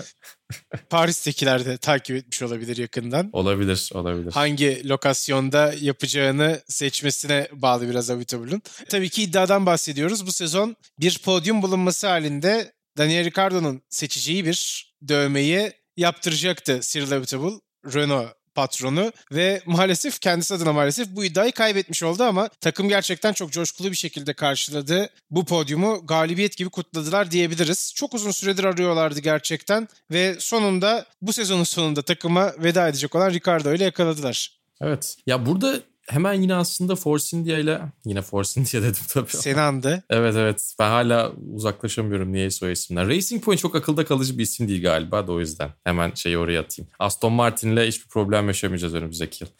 [0.89, 3.29] Paris'tekiler de takip etmiş olabilir yakından.
[3.33, 4.31] Olabilir, olabilir.
[4.31, 8.61] Hangi lokasyonda yapacağını seçmesine bağlı biraz Avitable'ın.
[8.89, 10.27] Tabii ki iddiadan bahsediyoruz.
[10.27, 17.59] Bu sezon bir podyum bulunması halinde Daniel Ricciardo'nun seçeceği bir dövmeyi yaptıracaktı Cyril Avitable.
[17.93, 23.51] Renault patronu ve maalesef kendisi adına maalesef bu iddiayı kaybetmiş oldu ama takım gerçekten çok
[23.51, 25.09] coşkulu bir şekilde karşıladı.
[25.31, 27.93] Bu podyumu galibiyet gibi kutladılar diyebiliriz.
[27.95, 33.73] Çok uzun süredir arıyorlardı gerçekten ve sonunda bu sezonun sonunda takıma veda edecek olan Ricardo
[33.73, 34.51] ile yakaladılar.
[34.81, 35.17] Evet.
[35.27, 39.29] Ya burada hemen yine aslında Force India ile yine Force India dedim tabii.
[39.29, 40.03] Seni andı.
[40.09, 40.73] Evet evet.
[40.79, 43.07] Ben hala uzaklaşamıyorum niye o isimler.
[43.07, 45.69] Racing Point çok akılda kalıcı bir isim değil galiba da o yüzden.
[45.83, 46.91] Hemen şeyi oraya atayım.
[46.99, 49.51] Aston Martin'le hiçbir problem yaşamayacağız önümüzdeki yıl.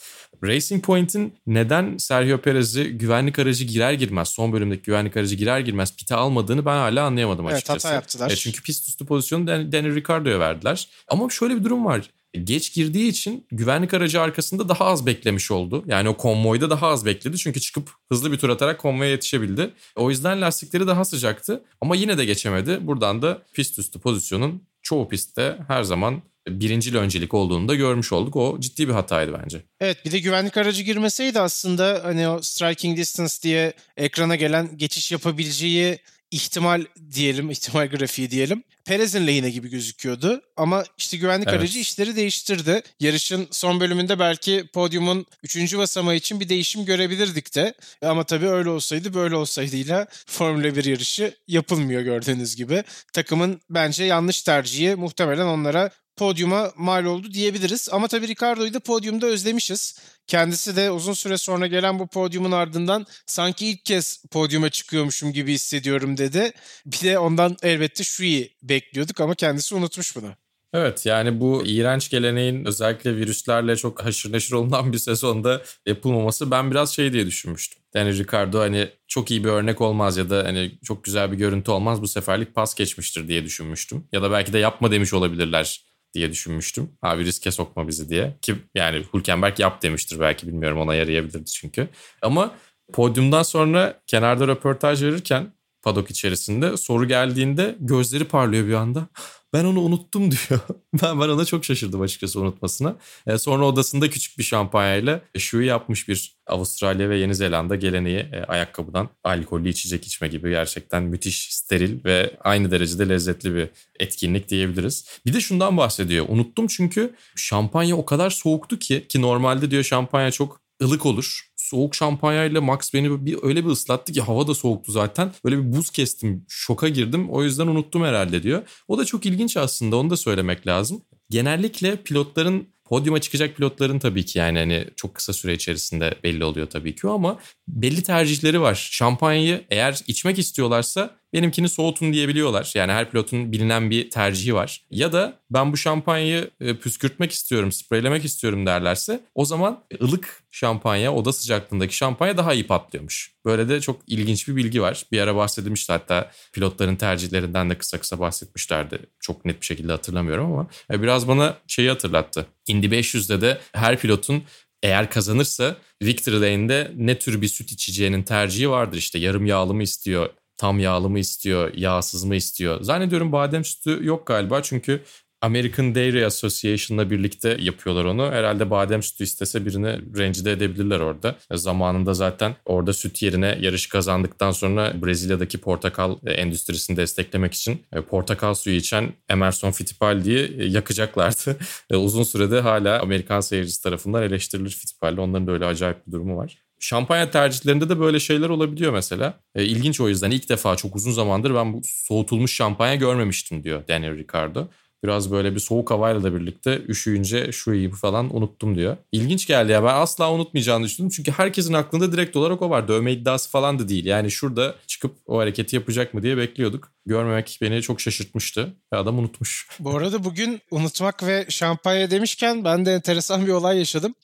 [0.43, 5.95] Racing Point'in neden Sergio Perez'i güvenlik aracı girer girmez, son bölümdeki güvenlik aracı girer girmez
[5.95, 7.71] pite almadığını ben hala anlayamadım açıkçası.
[7.73, 8.31] Evet hata yaptılar.
[8.31, 10.89] E çünkü pist üstü pozisyonu Dan- Daniel Ricciardo'ya verdiler.
[11.07, 12.09] Ama şöyle bir durum var
[12.43, 15.83] geç girdiği için güvenlik aracı arkasında daha az beklemiş oldu.
[15.87, 19.69] Yani o konvoyda daha az bekledi çünkü çıkıp hızlı bir tur atarak konvoya yetişebildi.
[19.95, 22.79] O yüzden lastikleri daha sıcaktı ama yine de geçemedi.
[22.81, 28.35] Buradan da pist üstü pozisyonun çoğu pistte her zaman birincil öncelik olduğunu da görmüş olduk.
[28.35, 29.61] O ciddi bir hataydı bence.
[29.79, 35.11] Evet bir de güvenlik aracı girmeseydi aslında hani o striking distance diye ekrana gelen geçiş
[35.11, 35.99] yapabileceği
[36.31, 38.63] ihtimal diyelim, ihtimal grafiği diyelim.
[38.85, 40.41] Perez'in lehine gibi gözüküyordu.
[40.57, 41.59] Ama işte güvenlik Evet.
[41.59, 42.81] aracı işleri değiştirdi.
[42.99, 45.77] Yarışın son bölümünde belki podyumun 3.
[45.77, 47.73] basamağı için bir değişim görebilirdik de.
[48.01, 52.83] Ama tabii öyle olsaydı böyle olsaydıyla Formula 1 yarışı yapılmıyor gördüğünüz gibi.
[53.13, 57.89] Takımın bence yanlış tercihi muhtemelen onlara podyuma mal oldu diyebiliriz.
[57.91, 59.99] Ama tabii Ricardo'yu da podyumda özlemişiz.
[60.27, 65.53] Kendisi de uzun süre sonra gelen bu podyumun ardından sanki ilk kez podyuma çıkıyormuşum gibi
[65.53, 66.51] hissediyorum dedi.
[66.85, 70.35] Bir de ondan elbette Shui'yi bekliyorduk ama kendisi unutmuş bunu.
[70.73, 76.71] Evet yani bu iğrenç geleneğin özellikle virüslerle çok haşır neşir olunan bir sezonda yapılmaması ben
[76.71, 77.81] biraz şey diye düşünmüştüm.
[77.93, 81.71] Daniel Ricciardo hani çok iyi bir örnek olmaz ya da hani çok güzel bir görüntü
[81.71, 84.07] olmaz bu seferlik pas geçmiştir diye düşünmüştüm.
[84.11, 85.84] Ya da belki de yapma demiş olabilirler
[86.15, 86.89] diye düşünmüştüm.
[87.01, 88.37] Abi riske sokma bizi diye.
[88.41, 91.87] Ki yani Hülkenberg yap demiştir belki bilmiyorum ona yarayabilirdi çünkü.
[92.21, 92.51] Ama
[92.93, 95.54] podyumdan sonra kenarda röportaj verirken
[95.85, 99.07] padok içerisinde soru geldiğinde gözleri parlıyor bir anda.
[99.53, 100.59] Ben onu unuttum diyor.
[101.01, 102.95] Ben, ben ona çok şaşırdım açıkçası unutmasına.
[103.27, 108.43] E, sonra odasında küçük bir şampanyayla şu yapmış bir Avustralya ve Yeni Zelanda geleneği e,
[108.47, 113.69] ayakkabıdan alkollü içecek içme gibi gerçekten müthiş steril ve aynı derecede lezzetli bir
[113.99, 115.05] etkinlik diyebiliriz.
[115.25, 116.25] Bir de şundan bahsediyor.
[116.29, 121.51] Unuttum çünkü şampanya o kadar soğuktu ki ki normalde diyor şampanya çok ılık olur.
[121.69, 125.31] Soğuk şampanyayla Max beni bir öyle bir ıslattı ki hava da soğuktu zaten.
[125.45, 127.29] Böyle bir buz kestim, şoka girdim.
[127.29, 128.61] O yüzden unuttum herhalde diyor.
[128.87, 131.01] O da çok ilginç aslında onu da söylemek lazım.
[131.29, 136.69] Genellikle pilotların podyuma çıkacak pilotların tabii ki yani hani çok kısa süre içerisinde belli oluyor
[136.69, 138.89] tabii ki ama belli tercihleri var.
[138.91, 142.71] Şampanyayı eğer içmek istiyorlarsa benimkini soğutun diyebiliyorlar.
[142.75, 144.81] Yani her pilotun bilinen bir tercihi var.
[144.91, 151.13] Ya da ben bu şampanyayı e, püskürtmek istiyorum, spreylemek istiyorum derlerse o zaman ılık şampanya,
[151.13, 153.31] oda sıcaklığındaki şampanya daha iyi patlıyormuş.
[153.45, 155.05] Böyle de çok ilginç bir bilgi var.
[155.11, 158.99] Bir ara bahsedilmişti hatta pilotların tercihlerinden de kısa kısa bahsetmişlerdi.
[159.19, 162.45] Çok net bir şekilde hatırlamıyorum ama e, biraz bana şeyi hatırlattı.
[162.67, 164.43] Indy 500'de de her pilotun
[164.83, 168.97] eğer kazanırsa Victory Lane'de ne tür bir süt içeceğinin tercihi vardır.
[168.97, 172.81] İşte yarım yağlı mı istiyor, tam yağlı mı istiyor, yağsız mı istiyor.
[172.81, 175.01] Zannediyorum badem sütü yok galiba çünkü
[175.45, 178.31] American Dairy Association'la birlikte yapıyorlar onu.
[178.31, 181.35] Herhalde badem sütü istese birini rencide edebilirler orada.
[181.51, 188.53] Zamanında zaten orada süt yerine yarış kazandıktan sonra Brezilya'daki portakal endüstrisini desteklemek için e, portakal
[188.53, 191.35] suyu içen Emerson Fittipaldi'yi e, yakacaklardı.
[191.89, 195.21] E, Uzun sürede hala Amerikan seyircisi tarafından eleştirilir Fittipaldi.
[195.21, 196.64] Onların da öyle acayip bir durumu var.
[196.85, 199.39] Şampanya tercihlerinde de böyle şeyler olabiliyor mesela.
[199.55, 203.87] E, ilginç o yüzden ilk defa çok uzun zamandır ben bu soğutulmuş şampanya görmemiştim diyor
[203.87, 204.67] Daniel Ricciardo.
[205.05, 208.97] Biraz böyle bir soğuk havayla da birlikte üşüyünce şu iyi bu falan unuttum diyor.
[209.11, 211.09] İlginç geldi ya ben asla unutmayacağını düşündüm.
[211.09, 212.87] Çünkü herkesin aklında direkt olarak o var.
[212.87, 214.05] Dövme iddiası falan da değil.
[214.05, 216.91] Yani şurada çıkıp o hareketi yapacak mı diye bekliyorduk.
[217.05, 218.73] Görmemek beni çok şaşırtmıştı.
[218.93, 219.67] Ve adam unutmuş.
[219.79, 224.15] Bu arada bugün unutmak ve şampanya demişken ben de enteresan bir olay yaşadım.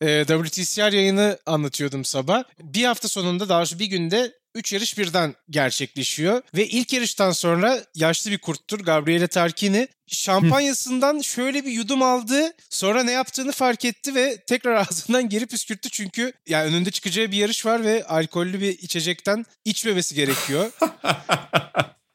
[0.00, 2.42] Ee, WTCR yayını anlatıyordum sabah.
[2.62, 6.42] Bir hafta sonunda daha doğrusu bir günde 3 yarış birden gerçekleşiyor.
[6.56, 12.52] Ve ilk yarıştan sonra yaşlı bir kurttur Gabriele Tarquini şampanyasından şöyle bir yudum aldı.
[12.70, 15.90] Sonra ne yaptığını fark etti ve tekrar ağzından geri püskürttü.
[15.90, 20.70] Çünkü yani önünde çıkacağı bir yarış var ve alkollü bir içecekten içmemesi gerekiyor.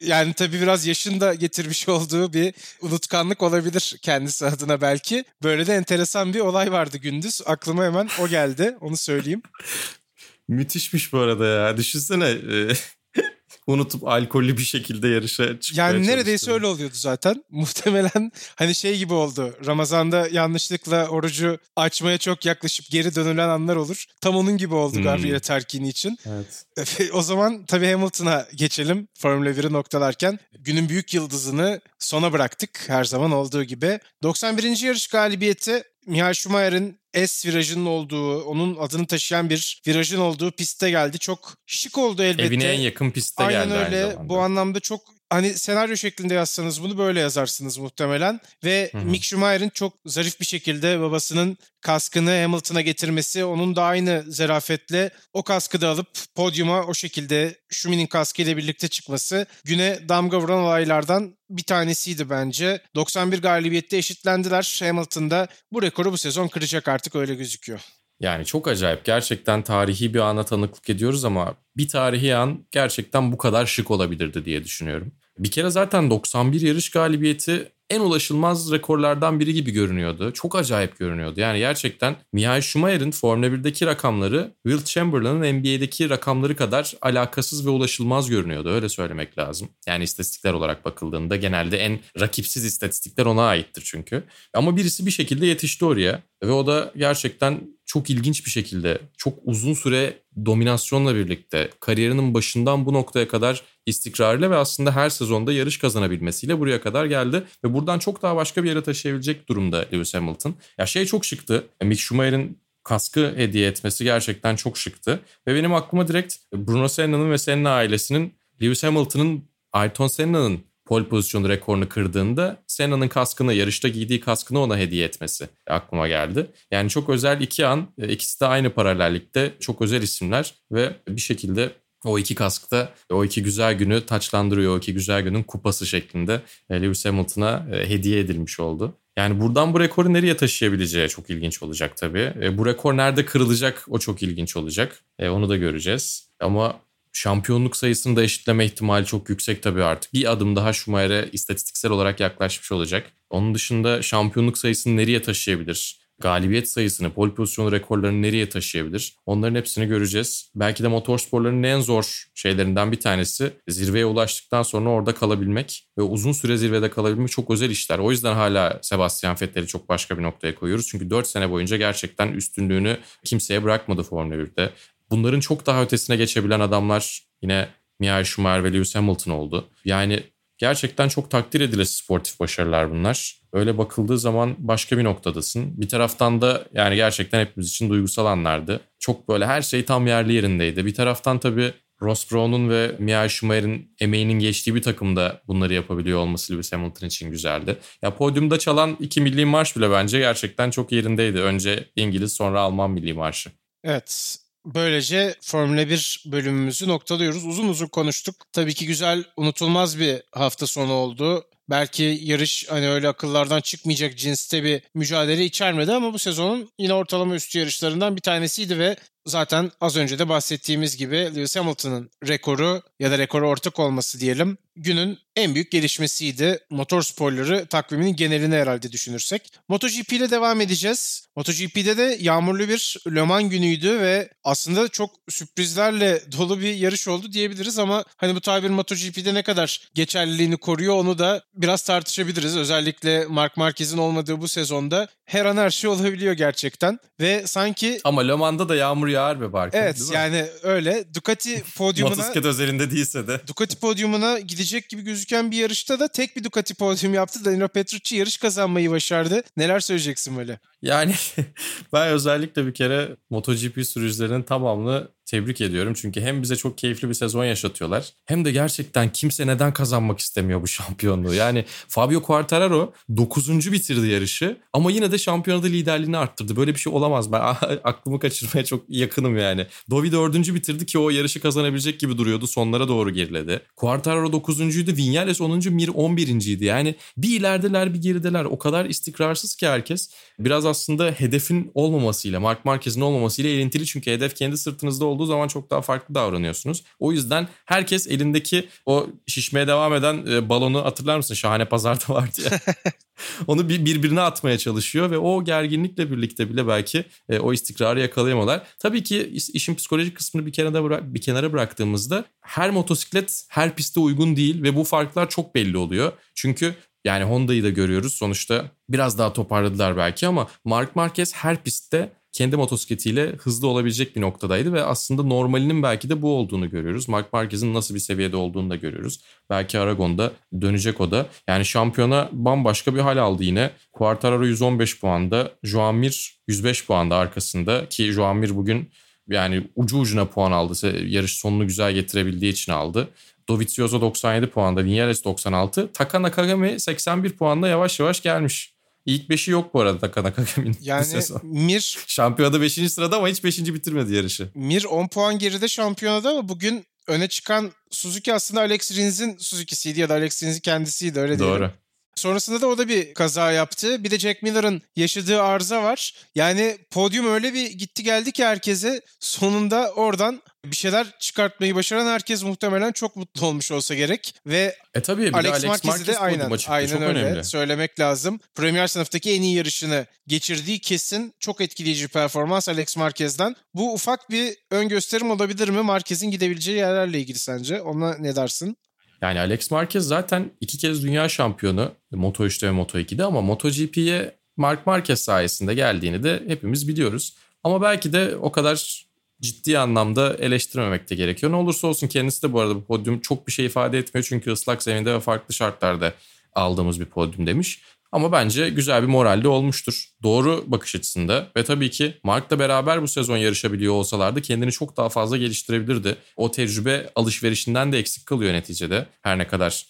[0.01, 5.25] Yani tabii biraz yaşın da getirmiş olduğu bir unutkanlık olabilir kendisi adına belki.
[5.43, 7.41] Böyle de enteresan bir olay vardı gündüz.
[7.45, 8.77] Aklıma hemen o geldi.
[8.81, 9.41] Onu söyleyeyim.
[10.47, 11.77] Müthişmiş bu arada ya.
[11.77, 12.73] Düşünsene e,
[13.67, 17.43] unutup alkollü bir şekilde yarışa çıkmaya Yani neredeyse öyle oluyordu zaten.
[17.49, 19.55] Muhtemelen hani şey gibi oldu.
[19.65, 24.05] Ramazan'da yanlışlıkla orucu açmaya çok yaklaşıp geri dönülen anlar olur.
[24.21, 25.03] Tam onun gibi oldu Hmm.
[25.03, 26.17] Gabriele Tarquini için.
[26.25, 26.65] Evet.
[27.13, 30.39] o zaman tabii Hamilton'a geçelim Formula 1'i noktalarken.
[30.59, 33.99] Günün büyük yıldızını sona bıraktık her zaman olduğu gibi.
[34.23, 34.83] 91.
[34.83, 41.19] yarış galibiyeti Michael Schumacher'in S virajının olduğu, onun adını taşıyan bir virajın olduğu pistte geldi.
[41.19, 42.43] Çok şık oldu elbette.
[42.43, 44.01] Evine en yakın pistte Aynen geldi aynı öyle.
[44.01, 44.29] zamanda.
[44.29, 45.01] Bu anlamda çok
[45.35, 48.39] hani senaryo şeklinde yazsanız bunu böyle yazarsınız muhtemelen.
[48.63, 49.05] Ve Hı hı.
[49.05, 55.43] Mick Schumacher'in çok zarif bir şekilde babasının kaskını Hamilton'a getirmesi, onun da aynı zarafetle o
[55.43, 61.37] kaskı da alıp podyuma o şekilde Schumacher'in kaskı ile birlikte çıkması güne damga vuran olaylardan
[61.49, 62.81] bir tanesiydi bence.
[62.95, 64.79] 91 galibiyette eşitlendiler.
[64.83, 67.81] Hamilton da bu rekoru bu sezon kıracak artık öyle gözüküyor.
[68.19, 69.05] Yani çok acayip.
[69.05, 74.45] Gerçekten tarihi bir ana tanıklık ediyoruz ama bir tarihi an gerçekten bu kadar şık olabilirdi
[74.45, 75.11] diye düşünüyorum.
[75.39, 80.31] Bir kere zaten 91 yarış galibiyeti en ulaşılmaz rekorlardan biri gibi görünüyordu.
[80.31, 81.39] Çok acayip görünüyordu.
[81.39, 88.29] Yani gerçekten Michael Schumacher'in Formula 1'deki rakamları Will Chamberlain'ın NBA'deki rakamları kadar alakasız ve ulaşılmaz
[88.29, 88.69] görünüyordu.
[88.69, 89.69] Öyle söylemek lazım.
[89.87, 94.23] Yani istatistikler olarak bakıldığında genelde en rakipsiz istatistikler ona aittir çünkü.
[94.53, 99.39] Ama birisi bir şekilde yetişti oraya ve o da gerçekten çok ilginç bir şekilde çok
[99.43, 105.77] uzun süre dominasyonla birlikte kariyerinin başından bu noktaya kadar istikrarıyla ve aslında her sezonda yarış
[105.77, 110.55] kazanabilmesiyle buraya kadar geldi ve buradan çok daha başka bir yere taşıyabilecek durumda Lewis Hamilton.
[110.77, 111.67] Ya şey çok şıktı.
[111.83, 115.19] Mick Schumacher'in kaskı hediye etmesi gerçekten çok şıktı.
[115.47, 119.43] Ve benim aklıma direkt Bruno Senna'nın ve Senna ailesinin Lewis Hamilton'ın
[119.73, 126.07] Ayrton Senna'nın pole pozisyonu rekorunu kırdığında Senna'nın kaskını, yarışta giydiği kaskını ona hediye etmesi aklıma
[126.07, 126.47] geldi.
[126.71, 131.21] Yani çok özel iki an, e, ikisi de aynı paralellikte çok özel isimler ve bir
[131.21, 131.71] şekilde
[132.05, 134.75] o iki kaskta o iki güzel günü taçlandırıyor.
[134.75, 138.93] O iki güzel günün kupası şeklinde e, Lewis Hamilton'a e, hediye edilmiş oldu.
[139.17, 142.57] Yani buradan bu rekoru nereye taşıyabileceği çok ilginç olacak tabii.
[142.57, 145.03] Bu rekor nerede kırılacak o çok ilginç olacak.
[145.21, 146.29] Onu da göreceğiz.
[146.39, 146.79] Ama
[147.15, 150.13] şampiyonluk sayısını da eşitleme ihtimali çok yüksek tabii artık.
[150.13, 153.11] Bir adım daha Schumacher'e istatistiksel olarak yaklaşmış olacak.
[153.29, 156.05] Onun dışında şampiyonluk sayısını nereye taşıyabilir?
[156.19, 159.15] Galibiyet sayısını, pole pozisyonu rekorlarını nereye taşıyabilir?
[159.25, 160.51] Onların hepsini göreceğiz.
[160.55, 166.31] Belki de motorsporların en zor şeylerinden bir tanesi zirveye ulaştıktan sonra orada kalabilmek ve uzun
[166.31, 167.99] süre zirvede kalabilmek çok özel işler.
[167.99, 170.87] O yüzden hala Sebastian Vettel'i çok başka bir noktaya koyuyoruz.
[170.87, 174.71] Çünkü 4 sene boyunca gerçekten üstünlüğünü kimseye bırakmadı Formula 1'de.
[175.15, 177.67] Bunların çok daha ötesine geçebilen adamlar yine
[177.99, 179.67] Michael Schumacher ve Lewis Hamilton oldu.
[179.85, 180.23] Yani
[180.57, 183.41] gerçekten çok takdir edilesi sportif başarılar bunlar.
[183.53, 185.81] Öyle bakıldığı zaman başka bir noktadasın.
[185.81, 188.79] Bir taraftan da yani gerçekten hepimiz için duygusal anlardı.
[188.99, 190.85] Çok böyle her şey tam yerli yerindeydi.
[190.85, 196.53] Bir taraftan tabii Ross Brown'un ve Michael Schumacher'in emeğinin geçtiği bir takımda bunları yapabiliyor olması
[196.53, 197.77] Lewis Hamilton için güzeldi.
[198.01, 201.39] Ya podyumda çalan iki milli marş bile bence gerçekten çok yerindeydi.
[201.39, 203.49] Önce İngiliz sonra Alman milli marşı.
[203.83, 204.37] Evet.
[204.65, 207.45] Böylece Formula 1 bölümümüzü noktalıyoruz.
[207.45, 208.35] Uzun uzun konuştuk.
[208.53, 211.45] Tabii ki güzel, unutulmaz bir hafta sonu oldu.
[211.69, 217.35] Belki yarış hani öyle akıllardan çıkmayacak cinste bir mücadele içermedi ama bu sezonun yine ortalama
[217.35, 223.11] üstü yarışlarından bir tanesiydi ve zaten az önce de bahsettiğimiz gibi Lewis Hamilton'ın rekoru ya
[223.11, 226.59] da rekora ortak olması diyelim günün en büyük gelişmesiydi.
[226.69, 229.53] Motor sporları takviminin genelini herhalde düşünürsek.
[229.67, 231.27] MotoGP ile devam edeceğiz.
[231.35, 237.31] MotoGP'de de yağmurlu bir Le Mans günüydü ve aslında çok sürprizlerle dolu bir yarış oldu
[237.31, 242.57] diyebiliriz ama hani bu tabir MotoGP'de ne kadar geçerliliğini koruyor onu da biraz tartışabiliriz.
[242.57, 246.99] Özellikle Mark Marquez'in olmadığı bu sezonda her an her şey olabiliyor gerçekten.
[247.19, 247.99] Ve sanki...
[248.03, 249.77] Ama Le Mans'da da yağmur yağar be Barkın.
[249.77, 251.05] Evet yani öyle.
[251.13, 252.15] Ducati podyumuna...
[252.15, 253.41] Motosiklet özelinde değilse de.
[253.47, 257.45] Ducati podyumuna gidecek gibi gözüken bir yarışta da tek bir Ducati podyum yaptı.
[257.45, 259.43] Danilo Petrucci yarış kazanmayı başardı.
[259.57, 260.59] Neler söyleyeceksin böyle?
[260.81, 261.15] Yani
[261.93, 265.93] ben özellikle bir kere MotoGP sürücülerinin tamamını tebrik ediyorum.
[265.93, 268.13] Çünkü hem bize çok keyifli bir sezon yaşatıyorlar.
[268.25, 271.33] Hem de gerçekten kimse neden kazanmak istemiyor bu şampiyonluğu.
[271.33, 273.71] Yani Fabio Quartararo 9.
[273.71, 276.55] bitirdi yarışı ama yine de şampiyonada liderliğini arttırdı.
[276.55, 277.31] Böyle bir şey olamaz.
[277.31, 277.39] Ben
[277.83, 279.67] aklımı kaçırmaya çok yakınım yani.
[279.89, 280.35] Dovi 4.
[280.35, 282.47] bitirdi ki o yarışı kazanabilecek gibi duruyordu.
[282.47, 283.61] Sonlara doğru geriledi.
[283.75, 284.97] Quartararo 9.'üydü.
[284.97, 285.51] Vinales 10.
[285.73, 286.65] Mir 11.'ydi.
[286.65, 288.45] Yani bir ilerideler bir gerideler.
[288.45, 290.09] O kadar istikrarsız ki herkes.
[290.39, 293.85] Biraz aslında hedefin olmamasıyla, Mark Marquez'in olmamasıyla elintili.
[293.85, 296.83] Çünkü hedef kendi sırtınızda olduğu zaman çok daha farklı davranıyorsunuz.
[296.99, 301.33] O yüzden herkes elindeki o şişmeye devam eden e, balonu hatırlar mısın?
[301.33, 302.59] Şahane pazarda vardı ya.
[303.47, 308.63] Onu bir, birbirine atmaya çalışıyor ve o gerginlikle birlikte bile belki e, o istikrarı yakalayamalar.
[308.79, 313.99] Tabii ki işin psikolojik kısmını bir kenara bırak, bir kenara bıraktığımızda her motosiklet her piste
[313.99, 316.11] uygun değil ve bu farklar çok belli oluyor.
[316.35, 322.11] Çünkü yani Honda'yı da görüyoruz sonuçta biraz daha toparladılar belki ama Mark Marquez her pistte
[322.35, 327.09] kendi motosikletiyle hızlı olabilecek bir noktadaydı ve aslında normalinin belki de bu olduğunu görüyoruz.
[327.09, 329.19] Mark Marquez'in nasıl bir seviyede olduğunu da görüyoruz.
[329.49, 330.31] Belki Aragon'da
[330.61, 331.25] dönecek o da.
[331.47, 333.71] Yani şampiyona bambaşka bir hal aldı yine.
[333.93, 338.89] Quartararo 115 puanda, Joan Mir 105 puanda arkasında ki Joan Mir bugün
[339.29, 341.05] yani ucu ucuna puan aldı.
[341.07, 343.09] Yarış sonunu güzel getirebildiği için aldı.
[343.49, 345.91] Dovizioso 97 puanda, Vinales 96.
[345.93, 348.74] Taka Nakagami 81 puanla yavaş yavaş gelmiş.
[349.05, 351.05] İlk 5'i yok bu arada Taka Nakagami'nin yani
[351.43, 351.97] Mir...
[352.07, 352.91] Şampiyonada 5.
[352.91, 353.59] sırada ama hiç 5.
[353.59, 354.49] bitirmedi yarışı.
[354.55, 360.09] Mir 10 puan geride şampiyonada ama bugün öne çıkan Suzuki aslında Alex Rins'in Suzuki'siydi ya
[360.09, 361.59] da Alex Rins'in kendisiydi öyle Doğru.
[361.59, 361.71] diyelim.
[362.15, 364.03] Sonrasında da o da bir kaza yaptı.
[364.03, 366.13] Bir de Jack Miller'ın yaşadığı arıza var.
[366.35, 372.43] Yani podyum öyle bir gitti geldi ki herkese sonunda oradan bir şeyler çıkartmayı başaran herkes
[372.43, 374.35] muhtemelen çok mutlu olmuş olsa gerek.
[374.45, 377.43] Ve e tabii Alex, Alex Marquez'i de aynen, aynen çok öyle önemli.
[377.43, 378.39] söylemek lazım.
[378.55, 383.55] Premier sınıftaki en iyi yarışını geçirdiği kesin çok etkileyici performans Alex Marquez'den.
[383.73, 387.81] Bu ufak bir ön gösterim olabilir mi Marquez'in gidebileceği yerlerle ilgili sence?
[387.81, 388.77] Ona ne dersin?
[389.21, 395.21] Yani Alex Marquez zaten iki kez dünya şampiyonu Moto3'te ve Moto2'de ama MotoGP'ye Mark Marquez
[395.21, 397.35] sayesinde geldiğini de hepimiz biliyoruz.
[397.63, 399.05] Ama belki de o kadar
[399.41, 401.51] ciddi anlamda eleştirmemek de gerekiyor.
[401.51, 404.25] Ne olursa olsun kendisi de bu arada bu podyum çok bir şey ifade etmiyor.
[404.29, 406.13] Çünkü ıslak zeminde ve farklı şartlarda
[406.53, 407.81] aldığımız bir podyum demiş.
[408.15, 410.05] Ama bence güzel bir moralde olmuştur.
[410.23, 415.09] Doğru bakış açısında ve tabii ki Mark'la beraber bu sezon yarışabiliyor olsalardı kendini çok daha
[415.09, 416.15] fazla geliştirebilirdi.
[416.35, 419.05] O tecrübe alışverişinden de eksik kalıyor neticede.
[419.21, 419.85] Her ne kadar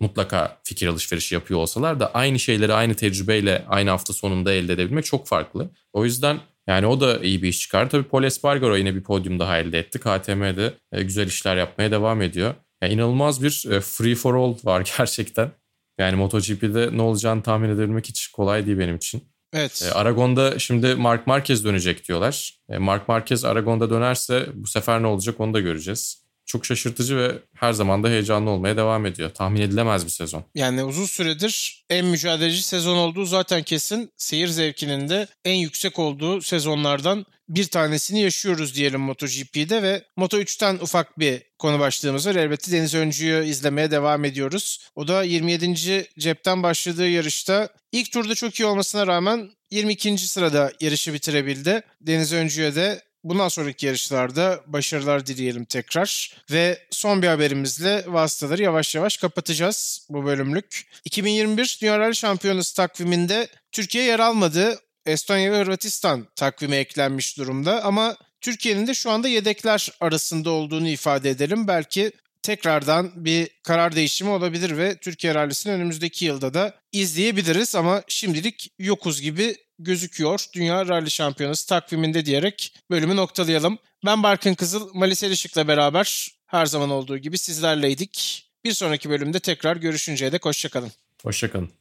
[0.00, 5.04] mutlaka fikir alışverişi yapıyor olsalar da aynı şeyleri aynı tecrübeyle aynı hafta sonunda elde edebilmek
[5.04, 5.70] çok farklı.
[5.92, 7.90] O yüzden yani o da iyi bir iş çıkar.
[7.90, 9.98] Tabii Paul Espargaro yine bir podyum daha elde etti.
[9.98, 12.54] KTM'de e, güzel işler yapmaya devam ediyor.
[12.82, 15.59] Yani inanılmaz bir e, free for all var gerçekten.
[16.00, 19.22] Yani MotoGP'de ne olacağını tahmin edebilmek hiç kolay değil benim için.
[19.52, 19.82] Evet.
[19.86, 22.60] E, Aragon'da şimdi Mark Marquez dönecek diyorlar.
[22.68, 26.19] E, Mark Marquez Aragon'da dönerse bu sefer ne olacak onu da göreceğiz.
[26.50, 29.30] Çok şaşırtıcı ve her zaman da heyecanlı olmaya devam ediyor.
[29.30, 30.44] Tahmin edilemez bir sezon.
[30.54, 34.10] Yani uzun süredir en mücadeleci sezon olduğu zaten kesin.
[34.16, 41.18] Seyir zevkinin de en yüksek olduğu sezonlardan bir tanesini yaşıyoruz diyelim MotoGP'de ve Moto3'ten ufak
[41.18, 42.34] bir konu başlığımız var.
[42.34, 44.88] Elbette Deniz Öncü'yü izlemeye devam ediyoruz.
[44.94, 46.06] O da 27.
[46.18, 50.18] cepten başladığı yarışta ilk turda çok iyi olmasına rağmen 22.
[50.18, 51.82] sırada yarışı bitirebildi.
[52.00, 56.36] Deniz Öncü'ye de Bundan sonraki yarışlarda başarılar dileyelim tekrar.
[56.50, 60.86] Ve son bir haberimizle vasıtaları yavaş yavaş kapatacağız bu bölümlük.
[61.04, 64.78] 2021 Dünya Rally Şampiyonası takviminde Türkiye yer almadı.
[65.06, 71.30] Estonya ve Hırvatistan takvime eklenmiş durumda ama Türkiye'nin de şu anda yedekler arasında olduğunu ifade
[71.30, 71.68] edelim.
[71.68, 72.12] Belki
[72.42, 79.20] tekrardan bir karar değişimi olabilir ve Türkiye rallisini önümüzdeki yılda da izleyebiliriz ama şimdilik yokuz
[79.20, 80.46] gibi gözüküyor.
[80.54, 83.78] Dünya Rally Şampiyonası takviminde diyerek bölümü noktalayalım.
[84.06, 88.46] Ben Barkın Kızıl, Malis Elişik'le beraber her zaman olduğu gibi sizlerleydik.
[88.64, 90.92] Bir sonraki bölümde tekrar görüşünceye dek hoşçakalın.
[91.22, 91.79] Hoşçakalın.